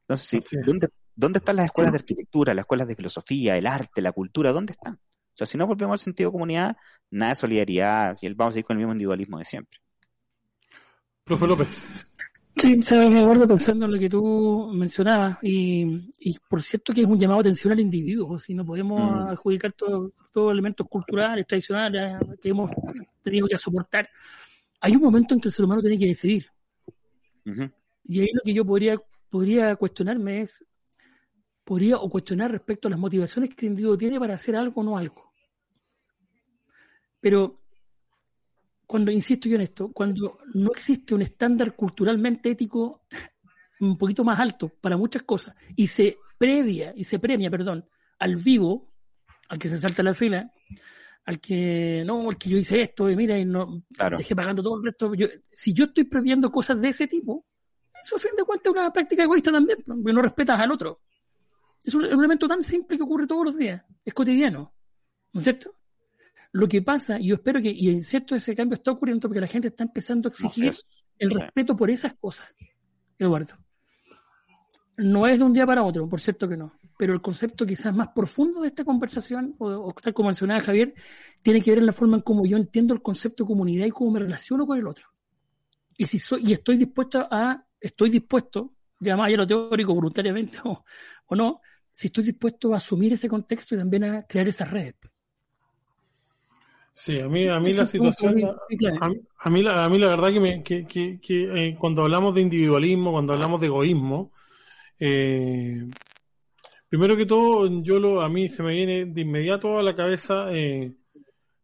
[0.00, 4.12] Entonces, ¿dónde, ¿dónde están las escuelas de arquitectura, las escuelas de filosofía, el arte, la
[4.12, 4.52] cultura?
[4.52, 4.94] ¿Dónde están?
[4.94, 6.76] O sea, si no volvemos al sentido de comunidad,
[7.10, 9.80] nada de solidaridad, si vamos a ir con el mismo individualismo de siempre.
[11.24, 11.82] Profe López.
[12.56, 17.00] Sí, sabes, me acuerdo pensando en lo que tú mencionabas y, y por cierto que
[17.00, 19.28] es un llamado de atención al individuo, si no podemos mm.
[19.30, 22.70] adjudicar todos los elementos culturales, tradicionales que hemos
[23.22, 24.08] tenido que soportar.
[24.84, 26.46] Hay un momento en que el ser humano tiene que decidir.
[28.04, 28.98] Y ahí lo que yo podría,
[29.30, 30.62] podría cuestionarme es,
[31.64, 34.84] podría o cuestionar respecto a las motivaciones que el individuo tiene para hacer algo o
[34.84, 35.32] no algo.
[37.18, 37.62] Pero
[38.86, 43.06] cuando, insisto yo en esto, cuando no existe un estándar culturalmente ético
[43.80, 48.36] un poquito más alto para muchas cosas y se previa y se premia, perdón, al
[48.36, 48.92] vivo,
[49.48, 50.52] al que se salta la fila,
[51.24, 53.82] al que no, al que yo hice esto y mira y no
[54.18, 55.12] dejé pagando todo el resto.
[55.52, 57.46] si yo estoy previendo cosas de ese tipo,
[58.00, 61.00] eso a fin de cuentas es una práctica egoísta también, porque no respetas al otro.
[61.82, 64.74] Es un, elemento tan simple que ocurre todos los días, es cotidiano,
[65.32, 65.74] ¿no es cierto?
[66.52, 69.40] Lo que pasa, y yo espero que, y en cierto ese cambio está ocurriendo porque
[69.40, 70.74] la gente está empezando a exigir
[71.18, 72.48] el respeto por esas cosas,
[73.18, 73.56] Eduardo.
[74.96, 76.72] No es de un día para otro, por cierto que no.
[76.96, 80.94] Pero el concepto quizás más profundo de esta conversación, o, tal como mencionaba Javier,
[81.42, 83.90] tiene que ver en la forma en cómo yo entiendo el concepto de comunidad y
[83.90, 85.08] cómo me relaciono con el otro.
[85.96, 90.58] Y si soy, y estoy dispuesto a, estoy dispuesto, ya más allá lo teórico, voluntariamente
[90.64, 90.84] o,
[91.26, 91.60] o no,
[91.92, 94.94] si estoy dispuesto a asumir ese contexto y también a crear esas redes.
[96.94, 100.38] Sí, a mí, a mí la situación, a, mí, la, a mí la verdad que,
[100.38, 104.30] me, que, que, eh, cuando hablamos de individualismo, cuando hablamos de egoísmo,
[105.00, 105.88] eh,
[106.88, 110.52] primero que todo, yo lo, a mí se me viene de inmediato a la cabeza
[110.52, 110.92] eh,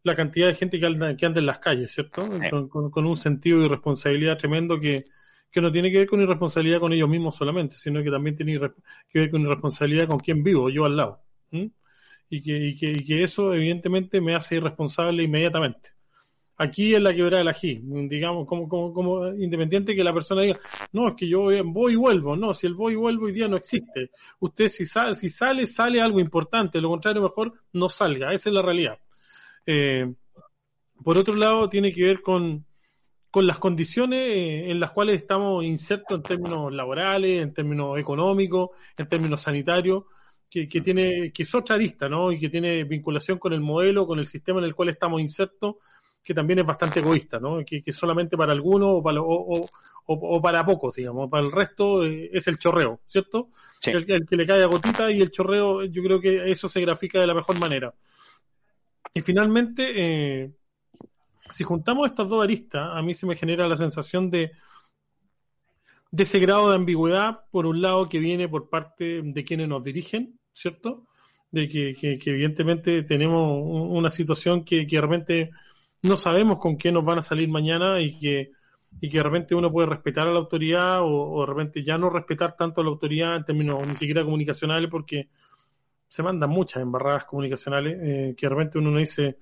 [0.03, 2.27] la cantidad de gente que anda, que anda en las calles, ¿cierto?
[2.69, 5.03] Con, un sentido de irresponsabilidad tremendo que,
[5.51, 8.59] que no tiene que ver con irresponsabilidad con ellos mismos solamente, sino que también tiene
[9.09, 11.23] que ver con irresponsabilidad con quien vivo, yo al lado
[12.31, 15.91] y que, y que, y que eso evidentemente me hace irresponsable inmediatamente.
[16.63, 20.59] Aquí es la quebrada del ají, digamos, como, como, como independiente que la persona diga,
[20.91, 23.47] no, es que yo voy y vuelvo, no, si el voy y vuelvo hoy día
[23.47, 24.11] no existe.
[24.39, 28.53] Usted si sale, si sale, sale algo importante, lo contrario mejor no salga, esa es
[28.53, 28.99] la realidad.
[29.65, 30.13] Eh,
[31.03, 32.63] por otro lado, tiene que ver con,
[33.31, 38.69] con las condiciones eh, en las cuales estamos insertos en términos laborales, en términos económicos,
[38.95, 40.03] en términos sanitarios
[40.51, 41.77] que, tiene, que es otra
[42.09, 42.31] ¿no?
[42.31, 45.77] Y que tiene vinculación con el modelo, con el sistema en el cual estamos insertos,
[46.23, 47.63] que también es bastante egoísta, ¿no?
[47.65, 49.61] Que, que solamente para algunos o para, o,
[50.05, 51.29] o, para pocos, digamos.
[51.29, 53.49] Para el resto eh, es el chorreo, ¿cierto?
[53.85, 57.19] El, que le cae a gotita y el chorreo, yo creo que eso se grafica
[57.19, 57.93] de la mejor manera.
[59.13, 60.51] Y finalmente, eh,
[61.49, 64.51] si juntamos estas dos aristas, a mí se me genera la sensación de,
[66.11, 69.83] de ese grado de ambigüedad, por un lado, que viene por parte de quienes nos
[69.83, 71.07] dirigen, ¿cierto?
[71.49, 75.51] De que, que, evidentemente tenemos una situación que, que de repente
[76.03, 78.51] no sabemos con qué nos van a salir mañana y que,
[78.99, 82.09] y que de repente uno puede respetar a la autoridad o, de repente ya no
[82.09, 85.29] respetar tanto a la autoridad en términos ni siquiera comunicacionales porque
[86.07, 89.37] se mandan muchas embarradas comunicacionales eh, que de repente uno no dice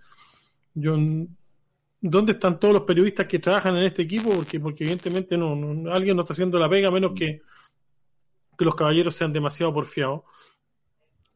[0.73, 0.95] yo
[2.01, 4.33] ¿dónde están todos los periodistas que trabajan en este equipo?
[4.33, 7.41] Porque, porque evidentemente no, alguien no está haciendo la pega menos que,
[8.57, 10.21] que los caballeros sean demasiado porfiados.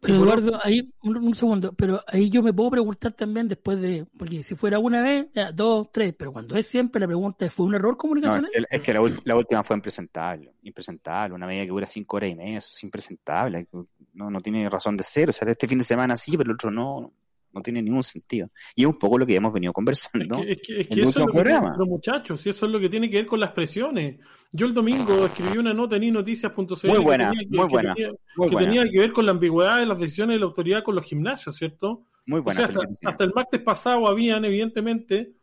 [0.03, 4.43] Pero Eduardo, ahí, un, segundo, pero ahí yo me puedo preguntar también después de, porque
[4.43, 7.65] si fuera una vez, ya, dos, tres, pero cuando es siempre la pregunta es, ¿fue
[7.65, 8.51] un error comunicacional?
[8.69, 12.57] es que, la, última fue impresentable, impresentable, una medida que dura cinco horas y media,
[12.57, 13.67] eso es impresentable,
[14.13, 16.55] no, no tiene razón de ser, o sea, este fin de semana sí, pero el
[16.55, 17.13] otro no,
[17.53, 18.49] no tiene ningún sentido.
[18.75, 20.39] Y es un poco lo que hemos venido conversando.
[20.39, 22.89] Es que, es que, eso es lo que los muchachos, y eso es lo que
[22.89, 24.19] tiene que ver con las presiones.
[24.51, 28.55] Yo el domingo escribí una nota en inoticias.cl muy buena, que tenía, muy buena, que,
[28.57, 31.55] tenía que ver con la ambigüedad de las decisiones de la autoridad con los gimnasios,
[31.55, 32.07] ¿cierto?
[32.25, 32.69] Muy buena.
[33.05, 35.33] hasta, el martes pasado habían, evidentemente,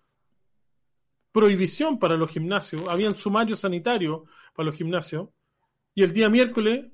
[1.32, 5.28] prohibición para los gimnasios, habían sumario sanitario para los gimnasios,
[5.94, 6.86] y el día miércoles,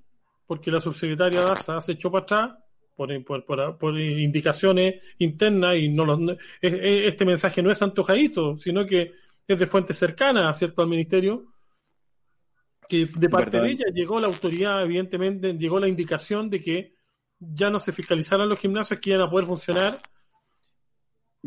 [0.47, 2.51] porque la subsecretaria Daza se echó para atrás,
[2.97, 9.13] por, por, por, indicaciones internas y no este mensaje no es antojadito, sino que
[9.47, 11.53] es de fuentes cercanas, ¿cierto?, al ministerio,
[12.89, 16.97] que de parte de ella llegó la autoridad, evidentemente, llegó la indicación de que
[17.39, 19.95] ya no se fiscalizaran los gimnasios que iban a poder funcionar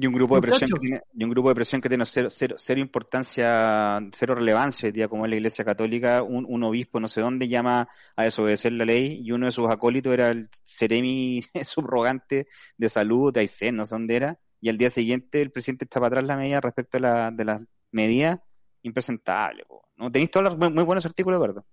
[0.02, 2.30] y un grupo de presión que tiene, y un grupo de presión que tiene cero,
[2.30, 7.10] cero, importancia, cero relevancia hoy día, como es la Iglesia Católica, un, un, obispo no
[7.10, 11.44] sé dónde llama a desobedecer la ley, y uno de sus acólitos era el seremi
[11.64, 12.48] subrogante
[12.78, 16.00] de salud de Aysén, no sé dónde era, y al día siguiente el presidente está
[16.00, 18.40] para atrás la medida respecto a la, de las medidas,
[18.84, 19.66] impresentable.
[19.98, 20.10] ¿no?
[20.10, 21.64] Tenéis todos los muy, buenos artículos, ¿verdad?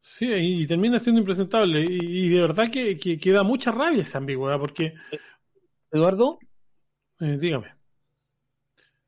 [0.00, 1.84] Sí, y termina siendo impresentable.
[1.88, 4.94] Y, de verdad que, que, que, da mucha rabia esa ambigüedad, porque...
[5.92, 6.38] Eduardo,
[7.22, 7.68] eh, dígame.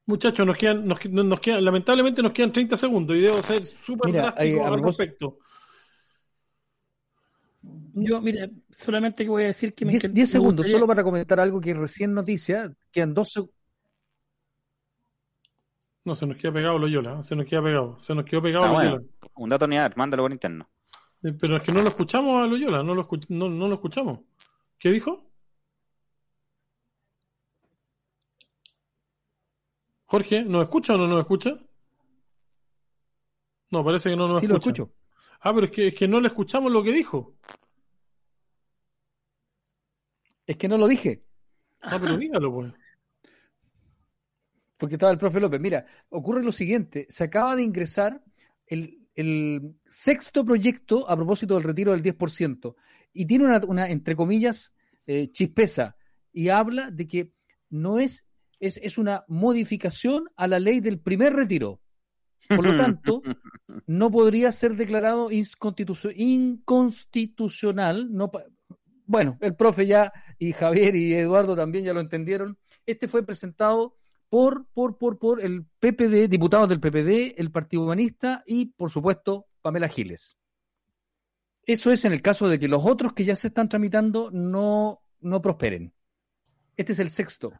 [0.07, 4.13] Muchachos, nos quedan, nos, nos quedan, lamentablemente nos quedan 30 segundos y debo ser súper
[4.13, 5.39] drástico al respecto.
[7.95, 11.61] Yo, mira, solamente que voy a decir que me 10, segundos, solo para comentar algo
[11.61, 13.57] que recién noticia, quedan dos segundos.
[16.05, 18.85] No, se nos queda pegado Loyola, se nos queda pegado, se nos quedó pegado ah,
[18.85, 19.03] Loyola.
[19.37, 20.69] un dato near, mándalo por interno.
[21.23, 24.21] Eh, pero es que no lo escuchamos a Loyola, no lo, no, no lo escuchamos.
[24.79, 25.34] ¿Qué dijo?
[30.07, 31.59] Jorge, ¿nos escucha o no nos escucha?
[33.71, 34.53] No, parece que no nos sí, escucha.
[34.53, 34.95] lo escucho.
[35.41, 37.37] Ah, pero es que, es que no le escuchamos lo que dijo.
[40.47, 41.25] Es que no lo dije.
[41.81, 42.73] Ah, pero dígalo, pues.
[44.79, 45.61] Porque estaba el profe López.
[45.61, 47.07] Mira, ocurre lo siguiente.
[47.09, 48.23] Se acaba de ingresar
[48.67, 52.75] el, el sexto proyecto a propósito del retiro del 10%.
[53.13, 54.73] Y tiene una, una entre comillas,
[55.07, 55.97] eh, chispeza.
[56.33, 57.33] Y habla de que
[57.71, 58.25] no es
[58.67, 61.81] es, es una modificación a la ley del primer retiro.
[62.49, 63.23] Por lo tanto,
[63.87, 68.13] no podría ser declarado inconstitucional.
[68.13, 68.31] No,
[69.07, 72.59] bueno, el profe ya y Javier y Eduardo también ya lo entendieron.
[72.87, 73.97] Este fue presentado
[74.29, 79.47] por, por, por, por el PPD, diputados del PPD, el Partido Humanista y, por supuesto,
[79.63, 80.37] Pamela Giles.
[81.67, 85.01] Eso es en el caso de que los otros que ya se están tramitando no,
[85.21, 85.95] no prosperen.
[86.77, 87.53] Este es el sexto.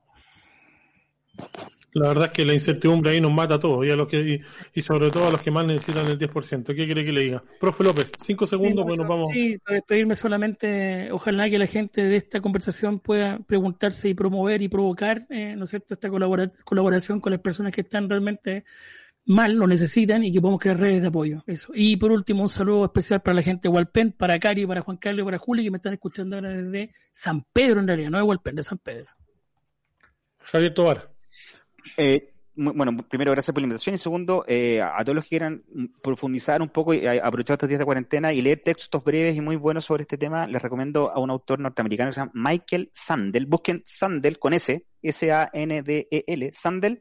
[1.95, 4.41] La verdad es que la incertidumbre ahí nos mata a todos y, a los que,
[4.75, 6.65] y, sobre todo a los que más necesitan el 10%.
[6.67, 7.45] ¿Qué quiere que le diga?
[7.61, 9.29] Profe López, cinco segundos, pues nos vamos.
[9.33, 14.61] Sí, para despedirme solamente, ojalá que la gente de esta conversación pueda preguntarse y promover
[14.61, 18.65] y provocar, eh, ¿no es cierto?, esta colaboración con las personas que están realmente
[19.27, 21.45] mal, lo necesitan y que podemos crear redes de apoyo.
[21.47, 21.71] Eso.
[21.77, 24.97] Y por último, un saludo especial para la gente de Hualpén, para Cari, para Juan
[24.97, 28.19] Carlos y para Juli, que me están escuchando ahora desde San Pedro, en realidad, no
[28.19, 29.07] de Hualpén, de San Pedro.
[30.41, 31.14] Javier Tobar.
[31.97, 33.95] Eh, bueno, primero, gracias por la invitación.
[33.95, 35.65] Y segundo, eh, a todos los que quieran
[36.03, 39.57] profundizar un poco y aprovechar estos días de cuarentena y leer textos breves y muy
[39.57, 43.47] buenos sobre este tema, les recomiendo a un autor norteamericano que se llama Michael Sandel.
[43.47, 47.01] Busquen Sandel con S, S-A-N-D-E-L, Sandel,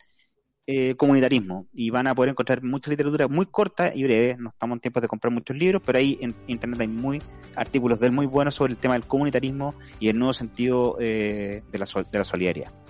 [0.66, 1.68] eh, comunitarismo.
[1.72, 4.36] Y van a poder encontrar mucha literatura muy corta y breve.
[4.40, 7.22] No estamos en tiempo de comprar muchos libros, pero ahí en internet hay muy
[7.56, 11.62] artículos de él muy buenos sobre el tema del comunitarismo y el nuevo sentido de,
[11.74, 12.83] la, de la solidaridad.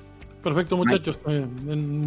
[0.43, 1.17] Perfecto, muchachos.
[1.25, 1.47] Eh,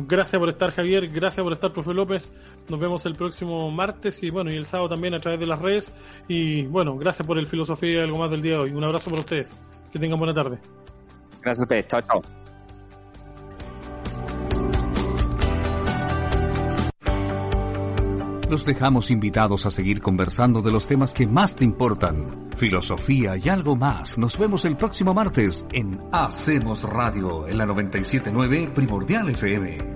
[0.07, 1.09] gracias por estar, Javier.
[1.09, 2.31] Gracias por estar, profe López.
[2.69, 5.59] Nos vemos el próximo martes y bueno, y el sábado también a través de las
[5.59, 5.93] redes.
[6.29, 8.71] Y bueno, gracias por el filosofía y algo más del día de hoy.
[8.73, 9.57] Un abrazo para ustedes.
[9.91, 10.59] Que tengan buena tarde.
[11.41, 11.89] Gracias a ustedes.
[11.89, 12.46] Chao, chao.
[18.49, 22.49] Los dejamos invitados a seguir conversando de los temas que más te importan.
[22.55, 24.19] Filosofía y algo más.
[24.19, 29.96] Nos vemos el próximo martes en Hacemos Radio en la 979 Primordial FM.